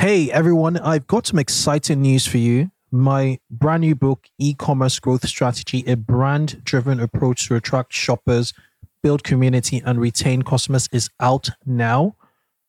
[0.00, 2.70] Hey everyone, I've got some exciting news for you.
[2.90, 8.54] My brand new book, E Commerce Growth Strategy, a brand driven approach to attract shoppers,
[9.02, 12.16] build community, and retain customers, is out now.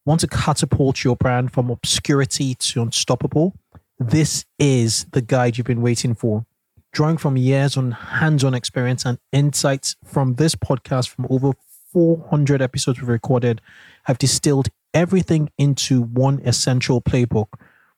[0.05, 3.55] Want to catapult your brand from obscurity to unstoppable?
[3.97, 6.45] This is the guide you've been waiting for.
[6.91, 11.53] Drawing from years on hands on experience and insights from this podcast from over
[11.93, 13.61] 400 episodes we've recorded,
[14.05, 17.47] I've distilled everything into one essential playbook.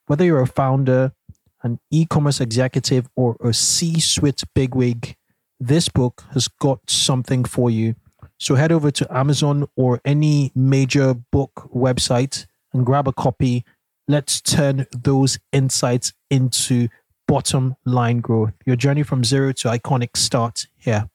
[0.07, 1.14] Whether you're a founder,
[1.63, 5.16] an e commerce executive, or a C suite bigwig,
[5.59, 7.95] this book has got something for you.
[8.38, 13.63] So head over to Amazon or any major book website and grab a copy.
[14.07, 16.90] Let's turn those insights into
[17.27, 18.54] bottom line growth.
[18.66, 21.10] Your journey from zero to iconic starts here.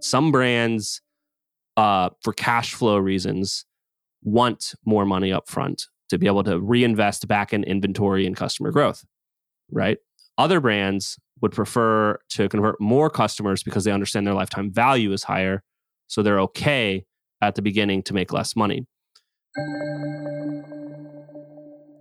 [0.00, 1.02] Some brands
[1.80, 3.64] uh, for cash flow reasons,
[4.22, 8.70] want more money up front to be able to reinvest back in inventory and customer
[8.70, 9.02] growth,
[9.72, 9.96] right?
[10.36, 15.22] Other brands would prefer to convert more customers because they understand their lifetime value is
[15.22, 15.62] higher.
[16.06, 17.06] So they're okay
[17.40, 18.84] at the beginning to make less money.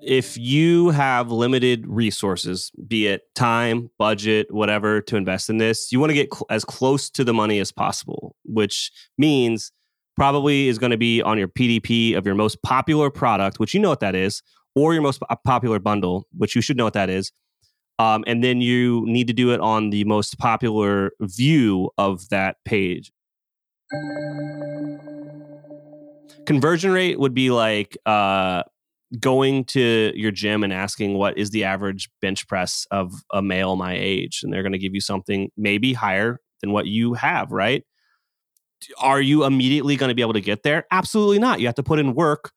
[0.10, 6.00] If you have limited resources, be it time, budget, whatever, to invest in this, you
[6.00, 9.72] want to get cl- as close to the money as possible, which means
[10.16, 13.80] probably is going to be on your PDP of your most popular product, which you
[13.80, 14.42] know what that is,
[14.76, 17.32] or your most popular bundle, which you should know what that is.
[18.00, 22.56] Um, and then you need to do it on the most popular view of that
[22.66, 23.12] page.
[26.48, 28.64] Conversion rate would be like uh,
[29.20, 33.76] going to your gym and asking what is the average bench press of a male
[33.76, 37.52] my age and they're going to give you something maybe higher than what you have
[37.52, 37.84] right?
[39.00, 40.86] Are you immediately going to be able to get there?
[40.92, 41.60] Absolutely not.
[41.60, 42.52] You have to put in work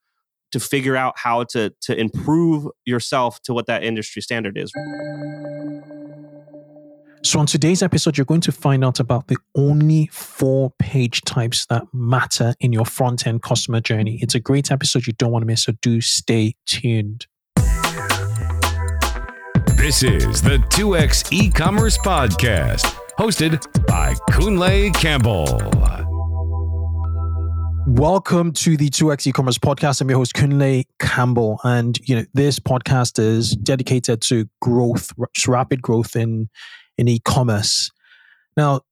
[0.53, 4.71] to figure out how to to improve yourself to what that industry standard is
[7.25, 11.67] so, on today's episode, you're going to find out about the only four page types
[11.67, 14.19] that matter in your front end customer journey.
[14.21, 17.27] It's a great episode you don't want to miss, so do stay tuned.
[19.77, 25.47] This is the 2x e commerce podcast, hosted by Kunle Campbell.
[27.87, 30.01] Welcome to the 2x e-commerce podcast.
[30.01, 35.13] I'm your host Kunle Campbell, and you know this podcast is dedicated to growth,
[35.47, 36.49] rapid growth in
[36.99, 37.91] in e commerce.
[38.57, 38.83] Now,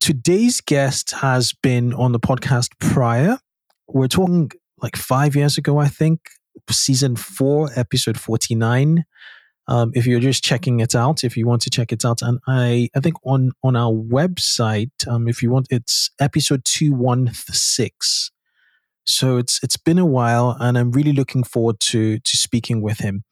[0.00, 3.38] today's guest has been on the podcast prior.
[3.88, 4.50] We're talking
[4.82, 6.20] like five years ago, I think,
[6.70, 9.04] season four, episode 49.
[9.68, 12.40] Um, if you're just checking it out, if you want to check it out, and
[12.48, 17.30] I, I think on on our website, um, if you want, it's episode two one
[17.32, 18.32] six.
[19.04, 22.98] So it's it's been a while, and I'm really looking forward to to speaking with
[22.98, 23.22] him.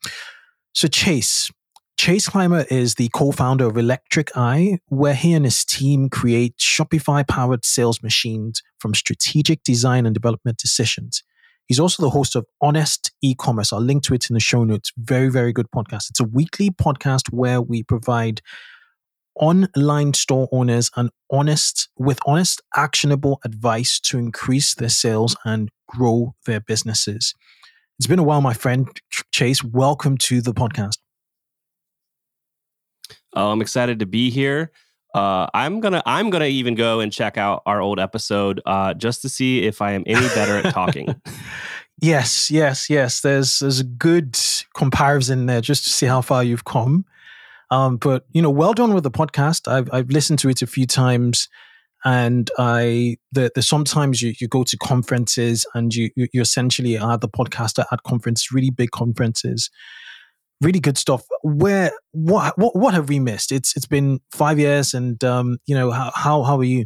[0.73, 1.51] So Chase,
[1.99, 7.65] Chase Clymer is the co-founder of Electric Eye, where he and his team create Shopify-powered
[7.65, 11.23] sales machines from strategic design and development decisions.
[11.65, 13.73] He's also the host of Honest E-commerce.
[13.73, 14.93] I'll link to it in the show notes.
[14.97, 16.09] Very, very good podcast.
[16.09, 18.39] It's a weekly podcast where we provide
[19.35, 26.33] online store owners and honest with honest actionable advice to increase their sales and grow
[26.45, 27.35] their businesses.
[27.97, 28.87] It's been a while, my friend
[29.33, 29.65] Chase.
[29.65, 30.95] Welcome to the podcast.
[33.35, 34.71] Uh, I'm excited to be here.
[35.13, 39.21] Uh, I'm gonna I'm gonna even go and check out our old episode uh, just
[39.23, 41.19] to see if I am any better at talking.
[42.01, 43.21] yes, yes, yes.
[43.21, 44.39] There's there's a good
[44.75, 47.05] comparison there just to see how far you've come.
[47.71, 49.67] Um, but you know, well done with the podcast.
[49.67, 51.49] I've I've listened to it a few times,
[52.05, 56.99] and I the, the sometimes you, you go to conferences and you you, you essentially
[56.99, 59.71] are the podcaster at conferences, really big conferences,
[60.61, 61.23] really good stuff.
[61.43, 63.51] Where what what what have we missed?
[63.51, 66.85] It's it's been five years, and um, you know how how how are you?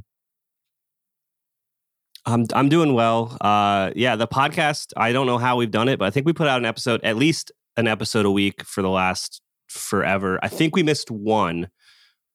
[2.25, 3.37] I'm I'm doing well.
[3.41, 4.93] Uh, yeah, the podcast.
[4.95, 7.01] I don't know how we've done it, but I think we put out an episode,
[7.03, 10.39] at least an episode a week for the last forever.
[10.41, 11.69] I think we missed one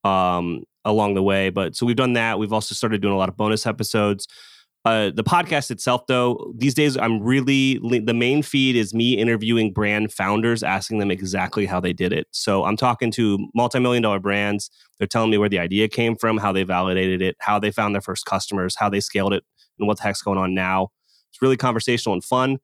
[0.05, 2.39] um, along the way, but so we've done that.
[2.39, 4.27] We've also started doing a lot of bonus episodes.
[4.89, 9.71] Uh, the podcast itself, though, these days I'm really the main feed is me interviewing
[9.71, 12.27] brand founders, asking them exactly how they did it.
[12.31, 14.71] So I'm talking to multi-million dollar brands.
[14.97, 17.95] They're telling me where the idea came from, how they validated it, how they found
[17.95, 19.45] their first customers, how they scaled it,
[19.79, 20.89] and what the heck's going on now.
[21.31, 22.57] It's really conversational and fun.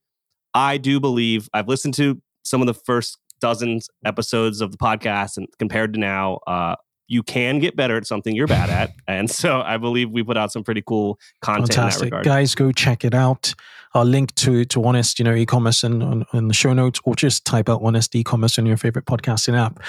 [0.55, 5.37] I do believe I've listened to some of the first dozens episodes of the podcast,
[5.37, 6.77] and compared to now, uh,
[7.07, 8.93] you can get better at something you're bad at.
[9.07, 12.05] And so I believe we put out some pretty cool content Fantastic.
[12.05, 12.25] in that regard.
[12.25, 13.55] Guys, go check it out.
[13.95, 17.15] I'll link to to Honest, you know, e-commerce in, in, in the show notes, or
[17.15, 19.81] just type out Honest e-commerce in your favorite podcasting app.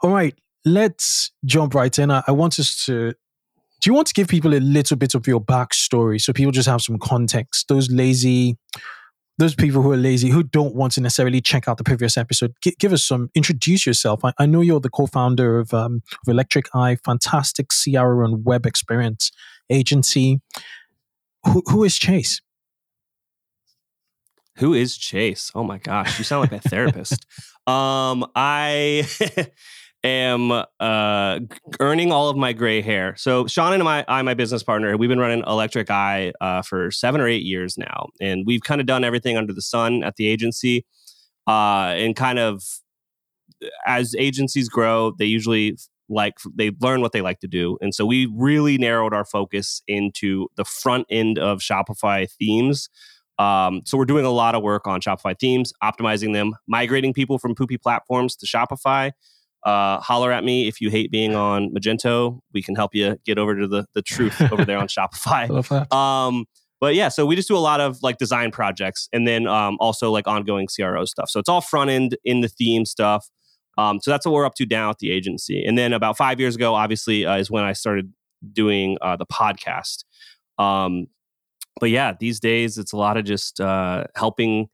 [0.00, 0.34] All right,
[0.64, 2.10] let's jump right in.
[2.10, 3.12] I, I want us to.
[3.80, 6.68] Do you want to give people a little bit of your backstory so people just
[6.68, 7.68] have some context?
[7.68, 8.56] Those lazy,
[9.38, 12.52] those people who are lazy, who don't want to necessarily check out the previous episode,
[12.62, 13.30] G- give us some.
[13.34, 14.24] Introduce yourself.
[14.24, 18.64] I, I know you're the co-founder of, um, of Electric Eye, fantastic CRO and web
[18.66, 19.32] experience
[19.70, 20.40] agency.
[21.46, 22.40] Who, who is Chase?
[24.58, 25.50] Who is Chase?
[25.54, 27.26] Oh my gosh, you sound like a therapist.
[27.66, 29.08] Um, I
[30.04, 31.40] am uh,
[31.80, 33.16] earning all of my gray hair.
[33.16, 36.90] So Sean and my, I, my business partner, we've been running Electric Eye uh, for
[36.90, 40.16] seven or eight years now, and we've kind of done everything under the sun at
[40.16, 40.84] the agency.
[41.46, 42.62] Uh, and kind of
[43.86, 45.76] as agencies grow, they usually
[46.08, 49.82] like they learn what they like to do, and so we really narrowed our focus
[49.88, 52.88] into the front end of Shopify themes.
[53.38, 57.38] Um, so we're doing a lot of work on Shopify themes, optimizing them, migrating people
[57.38, 59.12] from poopy platforms to Shopify.
[59.64, 62.40] Uh, holler at me if you hate being on Magento.
[62.52, 65.48] We can help you get over to the the truth over there on Shopify.
[65.48, 65.92] Love that.
[65.94, 66.44] Um,
[66.80, 69.78] but yeah, so we just do a lot of like design projects and then um,
[69.80, 71.30] also like ongoing CRO stuff.
[71.30, 73.26] So it's all front end in the theme stuff.
[73.78, 75.64] Um, so that's what we're up to now at the agency.
[75.64, 78.12] And then about five years ago, obviously, uh, is when I started
[78.52, 80.04] doing uh, the podcast.
[80.58, 81.06] Um,
[81.80, 84.68] but yeah, these days it's a lot of just uh, helping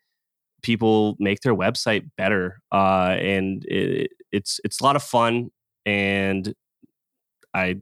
[0.63, 5.51] people make their website better, uh, and it, it's it's a lot of fun,
[5.87, 6.55] and
[7.55, 7.77] I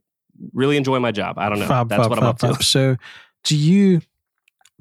[0.53, 1.39] really enjoy my job.
[1.39, 1.67] I don't know.
[1.67, 2.65] Fab, That's fab, what I'm fab, up to.
[2.65, 2.97] So,
[3.45, 4.01] do you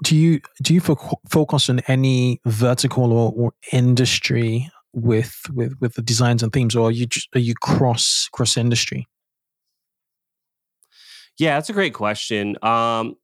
[0.03, 5.93] do you do you fo- focus on any vertical or, or industry with with with
[5.95, 9.07] the designs and themes, or are you just, are you cross cross industry?
[11.37, 12.57] Yeah, that's a great question.
[12.63, 13.15] Um,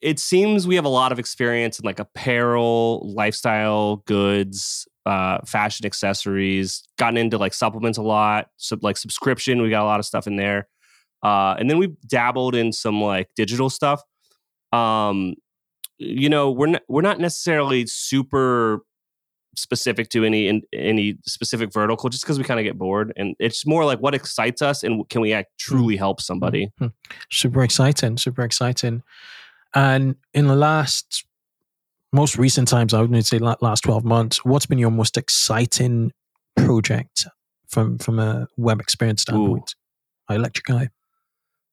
[0.00, 5.86] it seems we have a lot of experience in like apparel, lifestyle goods, uh, fashion
[5.86, 6.86] accessories.
[6.98, 9.62] Gotten into like supplements a lot, so like subscription.
[9.62, 10.68] We got a lot of stuff in there,
[11.22, 14.02] uh, and then we dabbled in some like digital stuff.
[14.72, 15.34] Um,
[15.98, 18.80] you know, we're not, we're not necessarily super
[19.56, 23.34] specific to any in, any specific vertical, just because we kind of get bored, and
[23.38, 26.70] it's more like what excites us and can we act, truly help somebody.
[26.78, 26.88] Hmm.
[27.30, 29.02] Super exciting, super exciting.
[29.76, 31.26] And in the last,
[32.10, 36.12] most recent times, I would say last twelve months, what's been your most exciting
[36.56, 37.26] project
[37.68, 39.74] from from a web experience standpoint?
[40.30, 40.88] Electric Eye.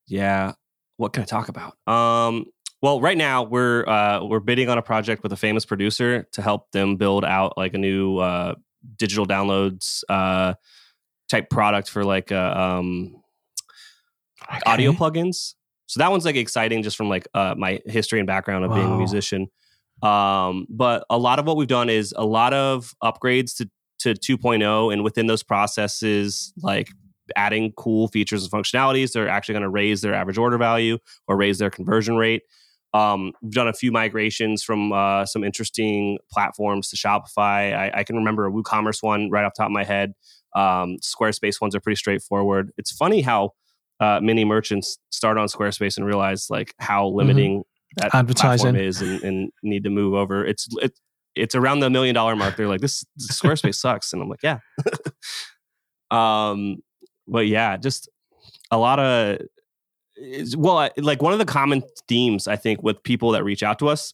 [0.06, 0.52] Yeah.
[0.98, 1.78] What can I talk about?
[1.88, 2.46] Um,
[2.82, 6.42] well, right now we're uh, we're bidding on a project with a famous producer to
[6.42, 8.56] help them build out like a new uh,
[8.98, 10.56] digital downloads uh,
[11.30, 13.16] type product for like uh, um,
[14.66, 15.54] audio plugins.
[15.88, 18.91] So that one's like exciting just from like uh, my history and background of being
[18.91, 19.47] a musician.
[20.01, 23.69] Um, but a lot of what we've done is a lot of upgrades to
[24.00, 26.89] to 2.0, and within those processes, like
[27.38, 30.97] adding cool features and functionalities, they're actually going to raise their average order value
[31.27, 32.44] or raise their conversion rate.
[32.94, 37.74] Um, we've done a few migrations from uh, some interesting platforms to Shopify.
[37.74, 40.13] I, I can remember a WooCommerce one right off the top of my head.
[40.56, 42.71] Um, Squarespace ones are pretty straightforward.
[42.77, 43.53] It's funny how
[44.04, 47.64] uh, many merchants start on Squarespace and realize like how limiting
[47.98, 48.74] that Advertising.
[48.74, 50.46] platform is and, and need to move over.
[50.46, 51.00] It's it,
[51.36, 52.58] it's around the million dollar mark.
[52.58, 54.60] They're like, this, Squarespace sucks, and I'm like, yeah.
[56.12, 56.78] um,
[57.28, 58.10] but yeah, just
[58.72, 59.40] a lot of
[60.57, 63.80] well, I- like one of the common themes I think with people that reach out
[63.80, 64.14] to us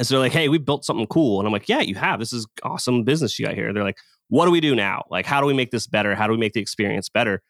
[0.00, 2.18] is they're like, hey, we built something cool, and I'm like, yeah, you have.
[2.18, 3.72] This is awesome business you got here.
[3.72, 3.98] They're like,
[4.28, 5.04] what do we do now?
[5.10, 6.16] Like, how do we make this better?
[6.16, 7.40] How do we make the experience better?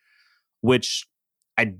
[0.60, 1.06] Which
[1.58, 1.74] I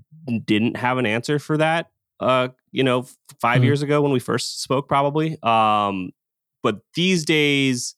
[0.44, 1.90] didn't have an answer for that.
[2.20, 3.64] Uh, you know, f- 5 Mhm.
[3.64, 5.36] years ago when we first spoke, probably.
[5.42, 6.10] Um,
[6.62, 7.94] but these days,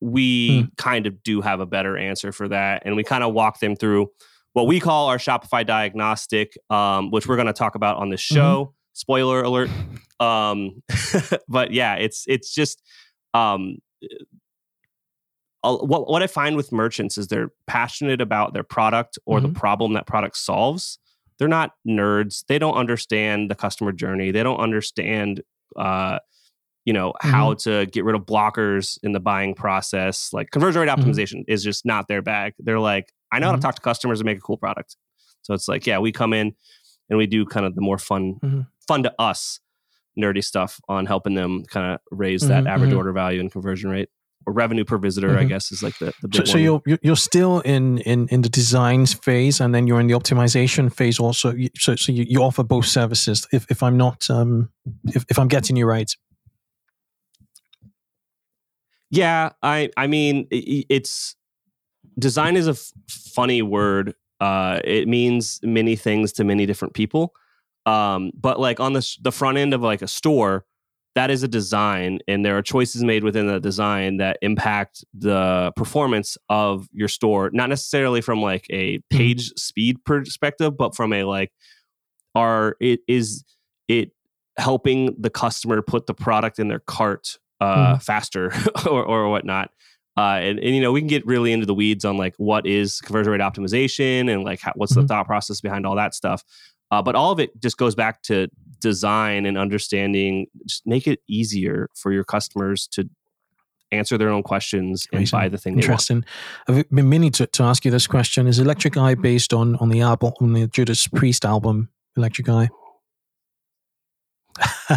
[0.00, 3.60] we kind of do have a better answer for that, and we kind of walk
[3.60, 4.10] them through
[4.52, 8.20] what we call our Shopify diagnostic, um, which we're going to talk about on this
[8.20, 8.74] show.
[8.94, 9.70] Spoiler alert.
[10.18, 10.82] Um,
[11.48, 12.82] but yeah, it's it's just
[13.34, 13.78] um,
[15.62, 19.42] what what I find with merchants is they're passionate about their product or Mhm.
[19.42, 20.98] the problem that product solves.
[21.38, 22.44] They're not nerds.
[22.46, 24.30] They don't understand the customer journey.
[24.30, 25.42] They don't understand,
[25.76, 26.18] uh,
[26.84, 30.32] you know, how to get rid of blockers in the buying process.
[30.32, 30.96] Like conversion rate Mhm.
[30.96, 32.54] optimization is just not their bag.
[32.58, 34.96] They're like, I know how to talk to customers and make a cool product.
[35.42, 36.54] So it's like, yeah, we come in
[37.08, 38.66] and we do kind of the more fun, Mhm.
[38.86, 39.60] fun to us,
[40.18, 44.08] nerdy stuff on helping them kind of raise that average order value and conversion rate.
[44.46, 45.38] Or revenue per visitor, mm-hmm.
[45.38, 48.48] I guess is like the, the so, so, you're you're still in in in the
[48.48, 51.54] designs phase, and then you're in the optimization phase also.
[51.76, 53.46] So so you, you offer both services.
[53.52, 54.70] If if I'm not um
[55.04, 56.10] if if I'm getting you right.
[59.10, 61.36] Yeah, I I mean it's
[62.18, 64.14] design is a f- funny word.
[64.40, 67.34] Uh, it means many things to many different people.
[67.86, 70.64] Um, but like on the the front end of like a store,
[71.14, 75.72] that is a design and there are choices made within the design that impact the
[75.76, 79.16] performance of your store not necessarily from like a mm-hmm.
[79.16, 81.52] page speed perspective but from a like
[82.34, 83.44] are it is
[83.88, 84.12] it
[84.58, 88.02] helping the customer put the product in their cart uh, mm.
[88.02, 88.52] faster
[88.86, 89.70] or, or whatnot
[90.16, 92.66] uh, and, and, you know we can get really into the weeds on like what
[92.66, 95.02] is conversion rate optimization and like how, what's mm-hmm.
[95.02, 96.44] the thought process behind all that stuff
[96.90, 98.48] uh, but all of it just goes back to
[98.80, 100.46] design and understanding.
[100.66, 103.08] Just make it easier for your customers to
[103.92, 105.38] answer their own questions and Amazing.
[105.38, 105.74] buy the thing.
[105.74, 105.84] They want.
[105.84, 106.24] Interesting.
[106.68, 109.88] I've been meaning to, to ask you this question: Is Electric Eye based on on
[109.88, 112.70] the album on the Judas Priest album, Electric Eye?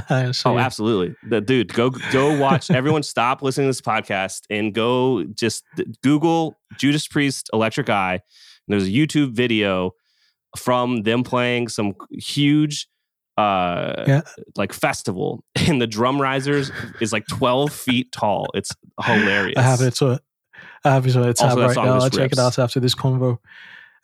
[0.10, 1.16] Oh, so, oh, absolutely.
[1.30, 2.72] The dude, go go watch.
[2.72, 5.64] everyone, stop listening to this podcast and go just
[6.02, 8.14] Google Judas Priest Electric Eye.
[8.14, 8.22] And
[8.68, 9.92] there's a YouTube video
[10.58, 12.88] from them playing some huge
[13.38, 14.22] uh yeah.
[14.56, 16.72] like festival and the drum risers
[17.02, 18.48] is like 12 feet tall.
[18.54, 18.72] It's
[19.02, 19.58] hilarious.
[19.58, 20.20] I have it so
[20.86, 21.98] i have it so it's right now.
[21.98, 23.38] i'll check it out after this convo.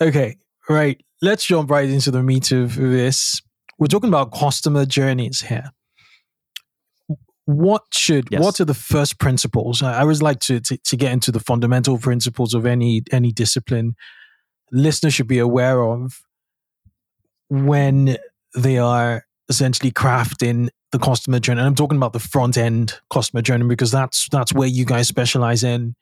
[0.01, 0.37] Okay
[0.69, 1.03] right.
[1.21, 3.41] Let's jump right into the meat of this.
[3.77, 5.71] We're talking about customer journeys here.
[7.45, 8.41] What should yes.
[8.41, 9.81] what are the first principles?
[9.81, 13.95] I always like to, to to get into the fundamental principles of any any discipline
[14.71, 16.21] listeners should be aware of
[17.49, 18.17] when
[18.55, 21.59] they are essentially crafting the customer journey.
[21.59, 25.07] And I'm talking about the front end customer journey because that's that's where you guys
[25.07, 25.95] specialize in.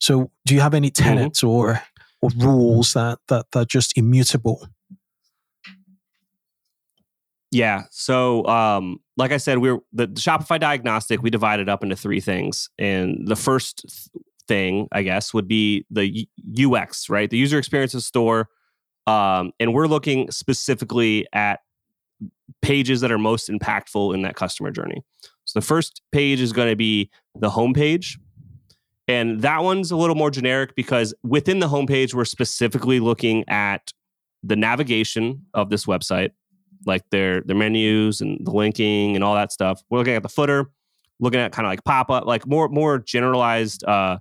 [0.00, 1.04] So, do you have any mm-hmm.
[1.04, 1.48] tenets mm-hmm.
[1.48, 1.82] or
[2.22, 4.66] or rules that that that are just immutable?
[7.52, 7.84] Yeah.
[7.90, 11.20] So, um, like I said, we're the, the Shopify diagnostic.
[11.20, 15.84] We divided up into three things, and the first th- thing, I guess, would be
[15.90, 17.28] the UX, right?
[17.28, 18.48] The user experience of store.
[19.06, 21.60] Um, and we're looking specifically at
[22.62, 25.02] pages that are most impactful in that customer journey.
[25.44, 28.18] So the first page is going to be the homepage.
[29.08, 33.92] And that one's a little more generic because within the homepage, we're specifically looking at
[34.42, 36.30] the navigation of this website,
[36.86, 39.82] like their their menus and the linking and all that stuff.
[39.90, 40.70] We're looking at the footer,
[41.18, 44.18] looking at kind of like pop up, like more more generalized uh,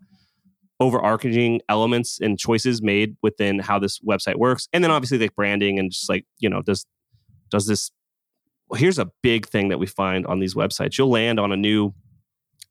[0.79, 4.67] overarching elements and choices made within how this website works.
[4.71, 6.85] And then obviously like branding and just like you know does
[7.49, 7.91] does this
[8.69, 10.97] well, here's a big thing that we find on these websites.
[10.97, 11.93] You'll land on a new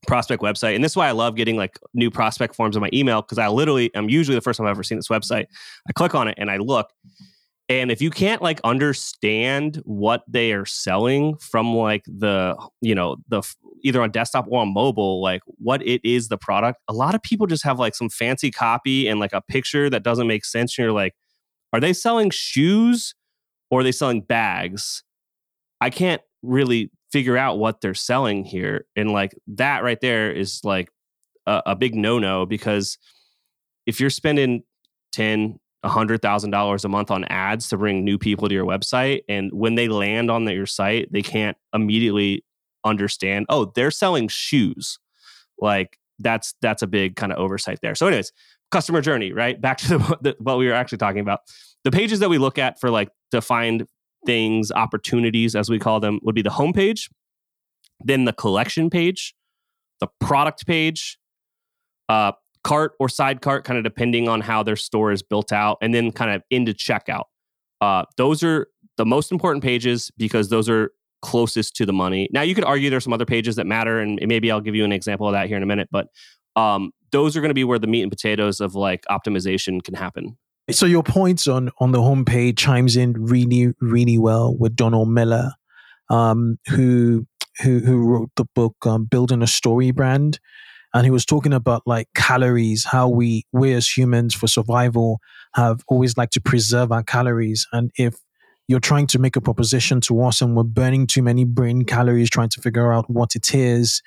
[0.07, 0.75] prospect website.
[0.75, 3.37] And this is why i love getting like new prospect forms in my email because
[3.37, 5.45] i literally am usually the first time i've ever seen this website.
[5.87, 6.89] I click on it and i look
[7.69, 13.17] and if you can't like understand what they are selling from like the you know
[13.27, 13.41] the
[13.83, 17.21] either on desktop or on mobile like what it is the product a lot of
[17.21, 20.77] people just have like some fancy copy and like a picture that doesn't make sense
[20.77, 21.13] and you're like
[21.73, 23.13] are they selling shoes
[23.69, 25.03] or are they selling bags?
[25.81, 30.61] I can't really figure out what they're selling here and like that right there is
[30.63, 30.89] like
[31.47, 32.97] a, a big no-no because
[33.87, 34.63] if you're spending
[35.13, 39.21] 10 $100,000 a month on ads to bring new people to your website.
[39.29, 42.43] And when they land on the, your site, they can't immediately
[42.83, 44.99] understand, oh, they're selling shoes.
[45.59, 47.95] Like that's that's a big kind of oversight there.
[47.95, 48.31] So, anyways,
[48.71, 49.59] customer journey, right?
[49.59, 51.41] Back to the, the, what we were actually talking about.
[51.83, 53.87] The pages that we look at for like to find
[54.25, 57.09] things, opportunities, as we call them, would be the homepage,
[58.01, 59.33] then the collection page,
[60.01, 61.17] the product page,
[62.09, 65.77] uh, cart or side cart, kind of depending on how their store is built out,
[65.81, 67.23] and then kind of into checkout.
[67.81, 72.29] Uh, those are the most important pages because those are closest to the money.
[72.31, 74.85] Now, you could argue there's some other pages that matter, and maybe I'll give you
[74.85, 75.89] an example of that here in a minute.
[75.91, 76.07] But
[76.55, 79.93] um, those are going to be where the meat and potatoes of like optimization can
[79.93, 80.37] happen.
[80.71, 85.53] So your points on on the homepage chimes in really, really well with Donald Miller,
[86.09, 87.25] um, who
[87.61, 90.39] who who wrote the book um, "Building a Story Brand."
[90.93, 95.19] And he was talking about like calories how we we as humans for survival
[95.55, 97.67] have always like to preserve our calories.
[97.71, 98.15] And if
[98.67, 102.29] you're trying to make a proposition to us and we're burning too many brain calories
[102.29, 104.01] trying to figure out what it is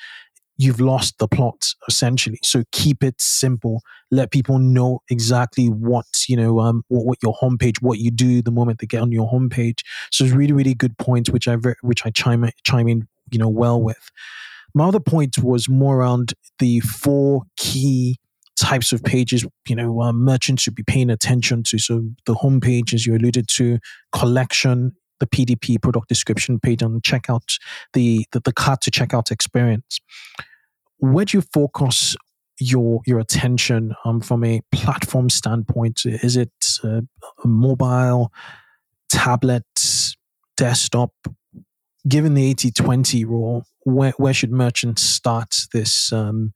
[0.59, 2.39] you've lost the plot essentially.
[2.43, 3.83] So keep it simple.
[4.11, 8.43] Let people know exactly what you know um, what, what, your homepage what you do
[8.43, 9.81] the moment they get on your homepage.
[10.11, 13.49] So it's really really good points which i which i chime chime in you know
[13.49, 14.11] well with
[14.75, 18.19] my other point was more around the four key
[18.57, 21.79] types of pages you know uh, merchants should be paying attention to.
[21.79, 23.79] So the homepage as you alluded to
[24.13, 27.59] collection the pdp product description page and checkout
[27.93, 30.01] the, the the cart to checkout experience.
[30.99, 32.17] Where do you focus
[32.61, 36.03] your your attention um, from a platform standpoint?
[36.05, 36.53] Is it
[36.85, 37.03] uh,
[37.45, 38.33] mobile
[39.09, 39.65] tablet
[40.57, 41.13] desktop?
[42.09, 46.53] Given the 80-20 rule where, where should merchants start this um,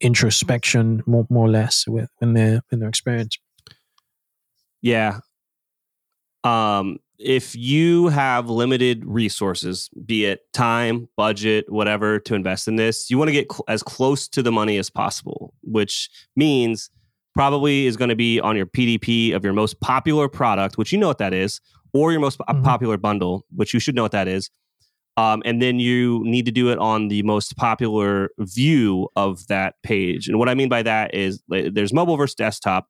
[0.00, 3.38] introspection more, more or less with in their in their experience
[4.82, 5.20] yeah
[6.42, 13.08] um if you have limited resources be it time budget whatever to invest in this
[13.08, 16.90] you want to get cl- as close to the money as possible which means
[17.34, 20.98] probably is going to be on your pdp of your most popular product which you
[20.98, 21.60] know what that is
[21.94, 22.62] or your most mm-hmm.
[22.62, 24.50] popular bundle which you should know what that is
[25.16, 29.74] um, and then you need to do it on the most popular view of that
[29.82, 30.28] page.
[30.28, 32.88] And what I mean by that is there's mobile versus desktop.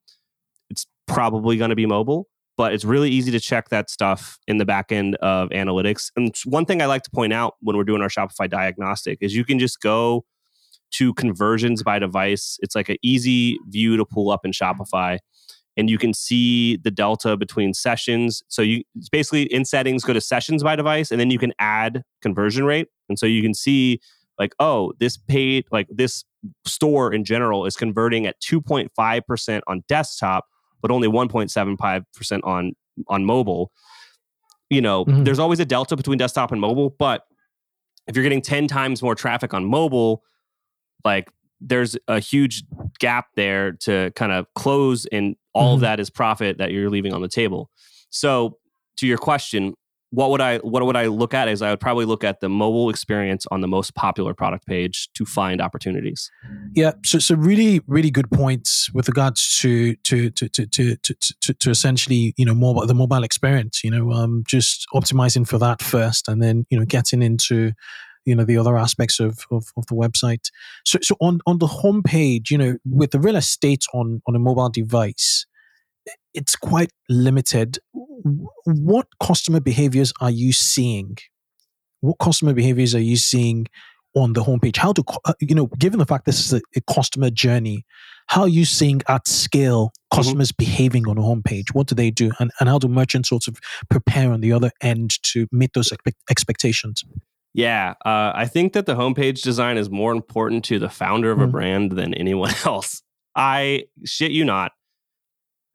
[0.71, 4.57] It's probably going to be mobile, but it's really easy to check that stuff in
[4.57, 6.11] the back end of analytics.
[6.17, 9.37] And one thing I like to point out when we're doing our Shopify diagnostic is
[9.37, 10.25] you can just go
[10.93, 12.59] to conversions by device.
[12.63, 15.19] It's like an easy view to pull up in Shopify
[15.77, 18.43] and you can see the delta between sessions.
[18.49, 22.05] So you basically in settings go to sessions by device, and then you can add
[22.23, 24.01] conversion rate, and so you can see
[24.39, 26.25] like oh this paid like this
[26.67, 30.47] store in general is converting at 2.5 percent on desktop,
[30.83, 32.73] but only 1.75 percent on
[33.09, 33.73] on mobile.
[34.71, 35.25] You know, mm-hmm.
[35.25, 37.25] there's always a delta between desktop and mobile, but
[38.07, 40.23] if you're getting 10 times more traffic on mobile,
[41.05, 42.65] like there's a huge
[42.99, 45.75] gap there to kind of close and all mm-hmm.
[45.75, 47.71] of that is profit that you're leaving on the table
[48.11, 48.59] so
[48.97, 49.75] to your question
[50.11, 52.49] what would i what would i look at is i would probably look at the
[52.49, 56.31] mobile experience on the most popular product page to find opportunities
[56.75, 61.15] yeah so so really really good points with regards to to to to to to,
[61.41, 65.59] to, to essentially you know mobile the mobile experience you know um just optimizing for
[65.59, 67.73] that first and then you know getting into
[68.25, 70.51] you know the other aspects of, of, of the website.
[70.85, 74.39] So so on on the homepage, you know, with the real estate on on a
[74.39, 75.47] mobile device,
[76.33, 77.79] it's quite limited.
[78.65, 81.17] What customer behaviors are you seeing?
[82.01, 83.67] What customer behaviors are you seeing
[84.15, 84.77] on the homepage?
[84.77, 87.85] How to uh, you know, given the fact this is a, a customer journey,
[88.27, 90.17] how are you seeing at scale mm-hmm.
[90.17, 90.65] customers mm-hmm.
[90.65, 91.75] behaving on a homepage?
[91.75, 94.71] What do they do, and and how do merchants sort of prepare on the other
[94.81, 95.93] end to meet those
[96.31, 97.05] expectations?
[97.55, 101.41] Yeah, uh, I think that the homepage design is more important to the founder of
[101.41, 101.53] a mm.
[101.53, 103.03] brand than anyone else.
[103.37, 104.73] I shit you not.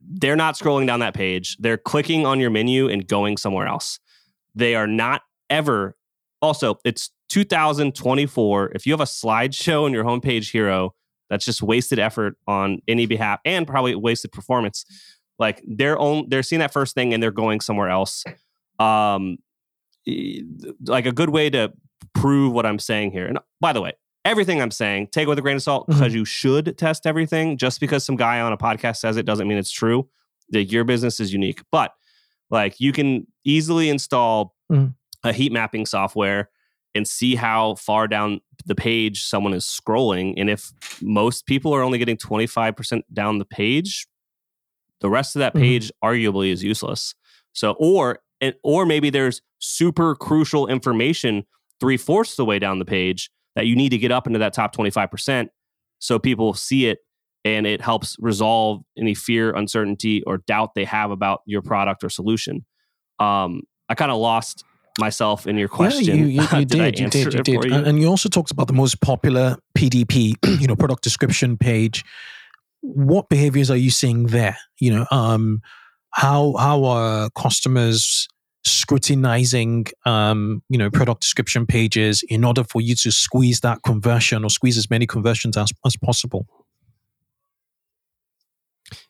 [0.02, 1.58] They're not scrolling down that page.
[1.58, 4.00] They're clicking on your menu and going somewhere else.
[4.56, 5.96] They are not ever.
[6.42, 8.72] Also, it's 2024.
[8.76, 10.96] If you have a slideshow in your homepage hero,
[11.30, 14.86] that's just wasted effort on any behalf and probably wasted performance.
[15.38, 18.24] Like they're on, they're seeing that first thing and they're going somewhere else.
[18.80, 19.38] Um,
[20.86, 21.74] like a good way to
[22.14, 23.28] prove what I'm saying here.
[23.28, 23.94] And by the way,
[24.26, 26.18] everything I'm saying, take it with a grain of salt because mm-hmm.
[26.18, 27.58] you should test everything.
[27.58, 30.08] Just because some guy on a podcast says it doesn't mean it's true.
[30.50, 31.94] That your business is unique, but
[32.50, 34.94] like you can easily install mm.
[35.24, 36.50] a heat mapping software
[36.96, 40.34] and see how far down the page someone is scrolling.
[40.38, 44.08] And if most people are only getting 25% down the page,
[45.02, 45.64] the rest of that mm-hmm.
[45.64, 46.08] page mm-hmm.
[46.08, 47.14] arguably is useless.
[47.54, 51.46] So, or and, or maybe there's super crucial information
[51.80, 54.40] three fourths of the way down the page that you need to get up into
[54.40, 55.50] that top 25%
[56.00, 57.00] so people see it
[57.46, 62.10] and it helps resolve any fear, uncertainty, or doubt they have about your product or
[62.10, 62.66] solution.
[63.20, 64.64] Um, I kind of lost
[64.98, 66.06] myself in your question.
[66.06, 67.64] Yeah, you, you, you did, did you did, you did.
[67.66, 67.74] You?
[67.74, 72.04] And you also talked about the most popular PDP, you know, product description page.
[72.82, 74.58] What behaviors are you seeing there?
[74.80, 75.62] You know, um,
[76.12, 78.28] how how are customers
[78.66, 84.44] scrutinizing um, you know product description pages in order for you to squeeze that conversion
[84.44, 86.46] or squeeze as many conversions as, as possible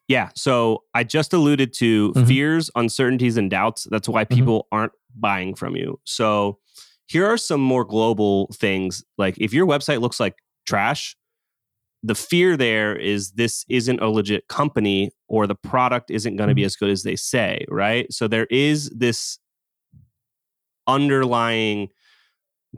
[0.08, 2.26] yeah so i just alluded to mm-hmm.
[2.26, 4.36] fears uncertainties and doubts that's why mm-hmm.
[4.36, 4.76] people mm-hmm.
[4.76, 6.60] aren't buying from you so
[7.08, 10.36] here are some more global things like if your website looks like
[10.68, 11.16] trash
[12.04, 16.56] the fear there is this isn't a legit company or the product isn't going to
[16.56, 16.68] be mm-hmm.
[16.68, 18.12] as good as they say, right?
[18.12, 19.38] So there is this
[20.88, 21.90] underlying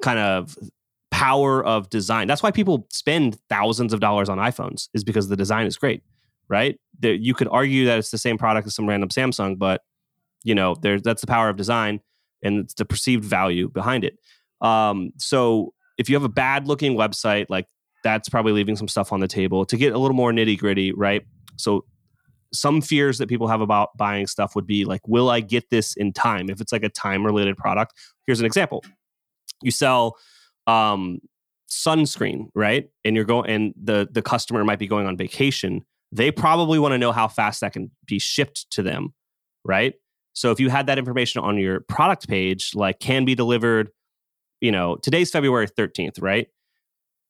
[0.02, 0.58] kind of
[1.12, 2.28] power of design.
[2.28, 6.02] That's why people spend thousands of dollars on iPhones is because the design is great,
[6.50, 6.80] right?
[7.00, 9.82] There, you could argue that it's the same product as some random Samsung, but
[10.44, 12.00] you know, there's that's the power of design
[12.42, 14.18] and it's the perceived value behind it.
[14.62, 17.68] Um, so if you have a bad looking website, like
[18.04, 19.66] that's probably leaving some stuff on the table.
[19.66, 21.24] To get a little more nitty gritty, right?
[21.58, 21.86] So
[22.54, 25.96] some fears that people have about buying stuff would be like, will I get this
[25.96, 26.50] in time?
[26.50, 27.94] If it's like a time related product,
[28.26, 28.84] here's an example.
[29.62, 30.18] You sell
[30.68, 31.20] um,
[31.70, 32.90] sunscreen, right?
[33.06, 35.86] And you're going, and the the customer might be going on vacation.
[36.12, 39.14] They probably want to know how fast that can be shipped to them,
[39.64, 39.94] right?
[40.34, 43.92] So if you had that information on your product page, like can be delivered,
[44.60, 46.48] you know, today's February 13th, right?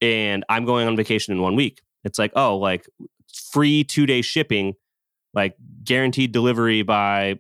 [0.02, 1.82] And I'm going on vacation in one week.
[2.04, 2.88] It's like, oh, like
[3.52, 4.76] free two day shipping
[5.34, 7.38] like guaranteed delivery by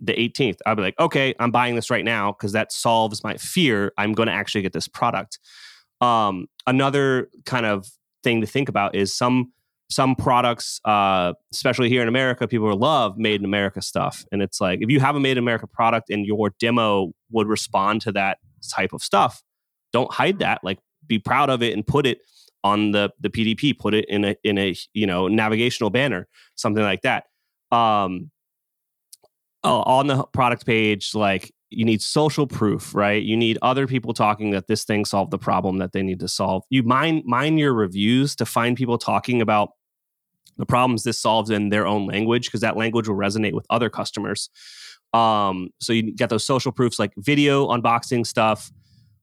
[0.00, 0.58] the 18th.
[0.66, 3.92] I'll be like, okay, I'm buying this right now because that solves my fear.
[3.98, 5.38] I'm going to actually get this product.
[6.00, 7.86] Um, another kind of
[8.22, 9.52] thing to think about is some
[9.90, 14.24] some products, uh, especially here in America, people love made in America stuff.
[14.30, 17.48] And it's like if you have a made in America product and your demo would
[17.48, 18.38] respond to that
[18.72, 19.42] type of stuff,
[19.92, 20.60] don't hide that.
[20.62, 22.18] Like be proud of it and put it
[22.62, 26.82] on the the PDP, put it in a in a you know navigational banner, something
[26.82, 27.24] like that
[27.72, 28.30] um,
[29.64, 33.22] uh, on the product page, like you need social proof, right?
[33.22, 36.28] You need other people talking that this thing solved the problem that they need to
[36.28, 36.64] solve.
[36.70, 39.70] You mine mine your reviews to find people talking about
[40.56, 43.88] the problems this solves in their own language because that language will resonate with other
[43.88, 44.50] customers.
[45.14, 48.70] Um, so you get those social proofs like video unboxing stuff,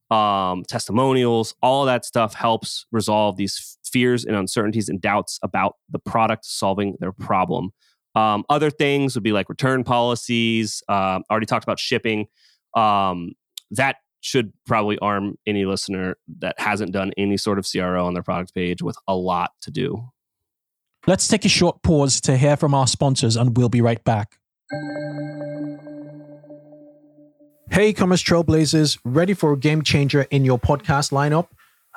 [0.10, 6.00] um, testimonials, all that stuff helps resolve these fears and uncertainties and doubts about the
[6.00, 7.72] product solving their problem.
[8.15, 10.82] Um, other things would be like return policies.
[10.88, 12.28] Uh, already talked about shipping.
[12.76, 13.34] Um,
[13.72, 18.24] that should probably arm any listener that hasn't done any sort of CRO on their
[18.24, 20.10] product page with a lot to do.
[21.06, 24.38] Let's take a short pause to hear from our sponsors, and we'll be right back.
[27.70, 31.48] Hey, commerce trailblazers, ready for a game changer in your podcast lineup?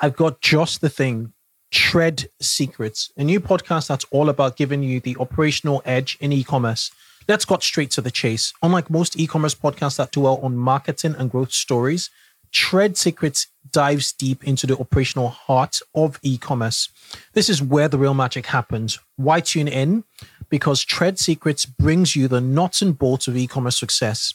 [0.03, 1.33] I've got just the thing
[1.73, 6.45] Treyd Secrets, a new podcast that's all about giving you the operational edge in e
[6.45, 6.91] commerce.
[7.29, 8.53] Let's get straight to the chase.
[8.63, 12.11] Unlike most e commerce podcasts that dwell on marketing and growth stories,
[12.53, 16.89] Treyd Secrets dives deep into the operational heart of e commerce.
[17.33, 18.99] This is where the real magic happens.
[19.17, 20.05] Why tune in?
[20.51, 24.35] Because Treyd Secrets brings you the nuts and bolts of e commerce success.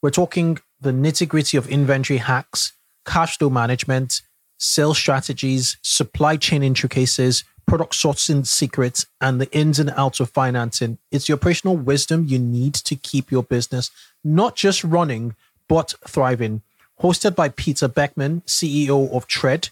[0.00, 2.72] We're talking the nitty gritty of inventory hacks,
[3.04, 4.22] cash flow management,
[4.58, 10.98] sales strategies, supply chain intricacies, product sourcing secrets, and the ins and outs of financing.
[11.10, 13.90] It's the operational wisdom you need to keep your business
[14.24, 15.34] not just running,
[15.68, 16.62] but thriving.
[17.00, 19.70] Hosted by Peter Beckman, CEO of Treyd,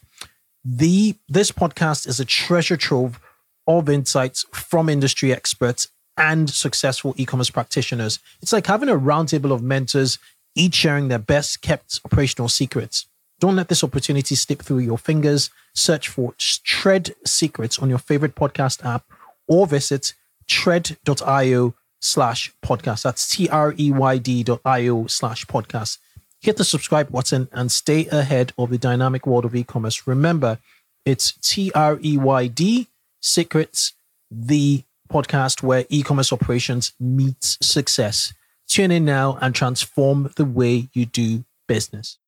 [0.64, 3.20] the this podcast is a treasure trove
[3.66, 8.18] of insights from industry experts and successful e-commerce practitioners.
[8.40, 10.18] It's like having a roundtable of mentors,
[10.56, 13.06] each sharing their best kept operational secrets.
[13.38, 15.50] Don't let this opportunity slip through your fingers.
[15.74, 19.04] Search for Treyd Secrets on your favorite podcast app
[19.46, 20.14] or visit
[20.48, 23.02] treyd.io slash podcast.
[23.02, 25.98] That's T R E Y D.io slash podcast.
[26.40, 30.06] Hit the subscribe button and stay ahead of the dynamic world of e commerce.
[30.06, 30.58] Remember,
[31.04, 32.88] it's T R E Y D
[33.20, 33.92] Secrets,
[34.30, 38.32] the podcast where e commerce operations meets success.
[38.68, 42.18] Tune in now and transform the way you do business.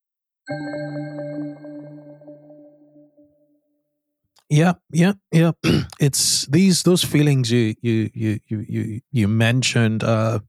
[4.51, 5.53] Yeah, yeah, yeah.
[6.01, 10.03] It's these those feelings you you you you you you mentioned.
[10.03, 10.41] Uh,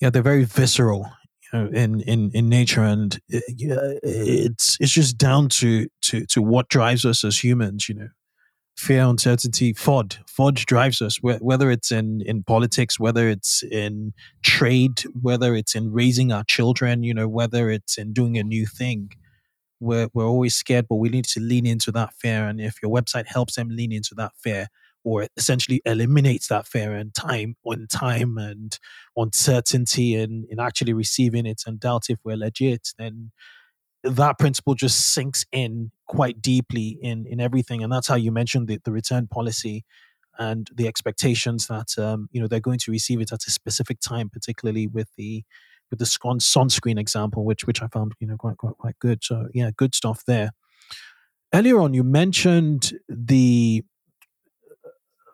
[0.00, 1.10] yeah, they're very visceral,
[1.52, 6.24] you know, in in in nature, and it, uh, it's it's just down to to
[6.26, 7.88] to what drives us as humans.
[7.88, 8.08] You know,
[8.76, 10.18] fear, uncertainty, FUD.
[10.26, 14.12] FUD drives us, whether it's in, in politics, whether it's in
[14.42, 18.66] trade, whether it's in raising our children, you know, whether it's in doing a new
[18.66, 19.12] thing.
[19.80, 22.46] We're, we're always scared, but we need to lean into that fear.
[22.46, 24.68] And if your website helps them lean into that fear,
[25.04, 28.76] or essentially eliminates that fear and time on time and
[29.16, 33.30] uncertainty and in actually receiving it and doubt if we're legit, then
[34.10, 38.68] that principle just sinks in quite deeply in in everything and that's how you mentioned
[38.68, 39.84] the, the return policy
[40.38, 44.00] and the expectations that um, you know they're going to receive it at a specific
[44.00, 45.42] time particularly with the
[45.90, 49.22] with the sunscreen example which which i found you know quite quite quite good.
[49.22, 50.50] So yeah good stuff there.
[51.54, 53.82] Earlier on you mentioned the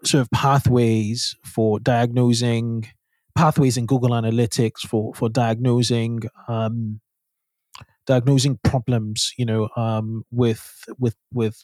[0.05, 2.87] sort of pathways for diagnosing
[3.35, 7.01] pathways in google analytics for for diagnosing um,
[8.07, 11.62] diagnosing problems, you know, um, with with with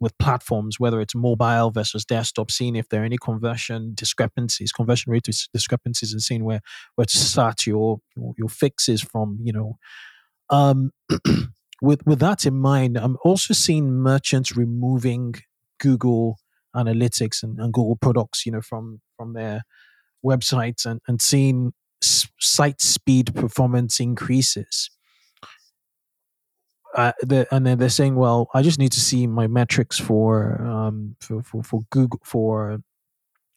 [0.00, 5.12] with platforms, whether it's mobile versus desktop, seeing if there are any conversion discrepancies, conversion
[5.12, 6.60] rate discrepancies, and seeing where
[6.96, 9.78] where to start your your, fixes from, you know.
[10.50, 10.92] Um,
[11.82, 15.34] with with that in mind, I'm also seeing merchants removing
[15.80, 16.38] Google
[16.74, 19.62] Analytics and, and Google products, you know, from from their
[20.24, 24.90] websites and and seeing site speed performance increases.
[26.94, 30.62] Uh, the, and then they're saying, well, I just need to see my metrics for
[30.62, 32.72] um for for, for Google for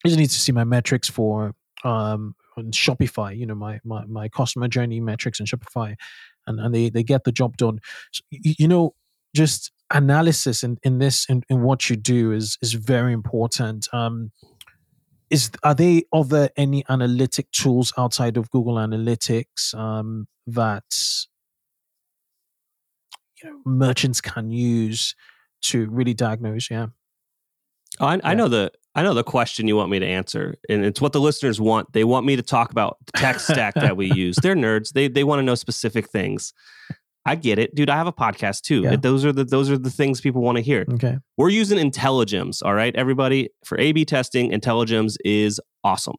[0.04, 4.06] I just need to see my metrics for um on Shopify, you know, my my
[4.06, 5.96] my customer journey metrics in Shopify,
[6.48, 7.80] and and they they get the job done.
[8.12, 8.94] So, you, know,
[9.36, 13.88] just analysis in in this in, in what you do is is very important.
[13.94, 14.32] Um,
[15.30, 20.84] is are they are there any analytic tools outside of Google Analytics um, that
[23.44, 25.16] you know, merchants can use
[25.64, 26.70] to really diagnose?
[26.70, 26.88] Yeah.
[28.00, 28.22] Oh, I, yeah.
[28.24, 31.14] I know the I know the question you want me to answer, and it's what
[31.14, 31.94] the listeners want.
[31.94, 34.36] They want me to talk about the tech stack that we use.
[34.42, 34.92] They're nerds.
[34.94, 36.54] They they want to know specific things.
[37.26, 37.90] I get it, dude.
[37.90, 38.82] I have a podcast too.
[38.82, 38.96] Yeah.
[38.96, 40.86] Those are the those are the things people want to hear.
[40.94, 41.18] Okay.
[41.38, 43.50] We're using Intelligems, all right, everybody.
[43.64, 46.16] For A/B testing, Intelligems is awesome.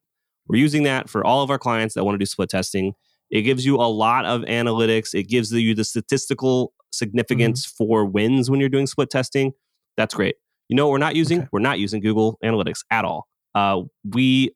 [0.49, 2.95] We're using that for all of our clients that want to do split testing.
[3.31, 5.15] It gives you a lot of analytics.
[5.15, 7.85] It gives you the statistical significance mm-hmm.
[7.85, 9.52] for wins when you're doing split testing.
[9.96, 10.37] That's great.
[10.68, 11.40] You know what we're not using?
[11.40, 11.48] Okay.
[11.52, 13.26] We're not using Google Analytics at all.
[13.55, 14.55] Uh, we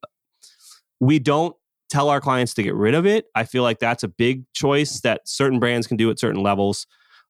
[1.00, 1.54] we don't
[1.90, 3.26] tell our clients to get rid of it.
[3.34, 6.86] I feel like that's a big choice that certain brands can do at certain levels.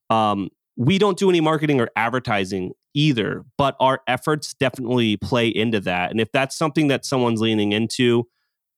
[0.09, 5.81] Um, we don't do any marketing or advertising either, but our efforts definitely play into
[5.81, 6.11] that.
[6.11, 8.25] And if that's something that someone's leaning into,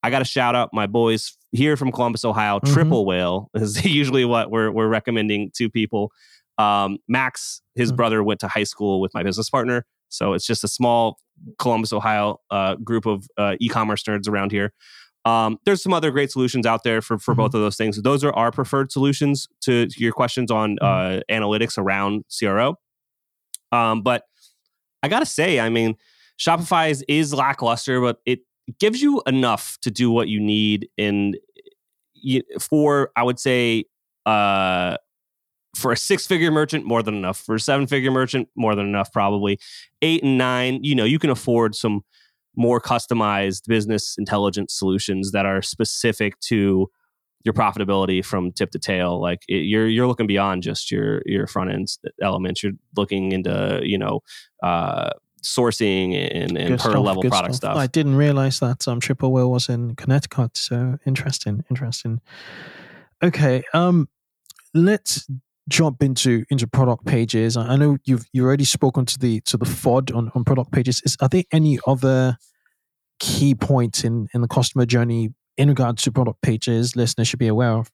[0.03, 2.59] I got to shout out my boys here from Columbus, Ohio.
[2.59, 2.73] Mm-hmm.
[2.73, 6.11] Triple Whale is usually what we're we're recommending to people.
[6.59, 7.97] Um, Max, his mm-hmm.
[7.97, 11.19] brother, went to high school with my business partner, so it's just a small
[11.59, 14.73] Columbus, Ohio uh, group of uh, e-commerce nerds around here.
[15.25, 17.43] Um, there's some other great solutions out there for, for mm-hmm.
[17.43, 18.01] both of those things.
[18.01, 20.85] Those are our preferred solutions to, to your questions on mm-hmm.
[20.85, 22.77] uh, analytics around CRO.
[23.71, 24.23] Um, but
[25.03, 25.97] I gotta say, I mean,
[26.41, 28.41] Shopify is, is lackluster, but it
[28.79, 31.35] gives you enough to do what you need in
[32.61, 33.85] for I would say
[34.27, 34.97] uh,
[35.77, 37.39] for a six figure merchant, more than enough.
[37.39, 39.59] For a seven figure merchant, more than enough, probably.
[40.03, 42.03] Eight and nine, you know, you can afford some
[42.57, 46.89] more customized business intelligence solutions that are specific to
[47.45, 49.21] your profitability from tip to tail.
[49.21, 51.89] Like it, you're you're looking beyond just your your front end
[52.21, 52.63] elements.
[52.63, 54.21] You're looking into you know
[54.63, 55.11] uh,
[55.43, 57.73] sourcing and, and per stuff, level product stuff.
[57.73, 57.77] stuff.
[57.77, 60.57] I didn't realize that um, Triple Whale was in Connecticut.
[60.57, 62.21] So interesting, interesting.
[63.23, 64.09] Okay, um,
[64.75, 65.27] let's
[65.69, 69.67] jump into into product pages i know you've you already spoken to the to the
[69.67, 72.39] fud on, on product pages is are there any other
[73.21, 77.49] key points in in the customer journey in regards to product pages listeners should be
[77.49, 77.91] aware of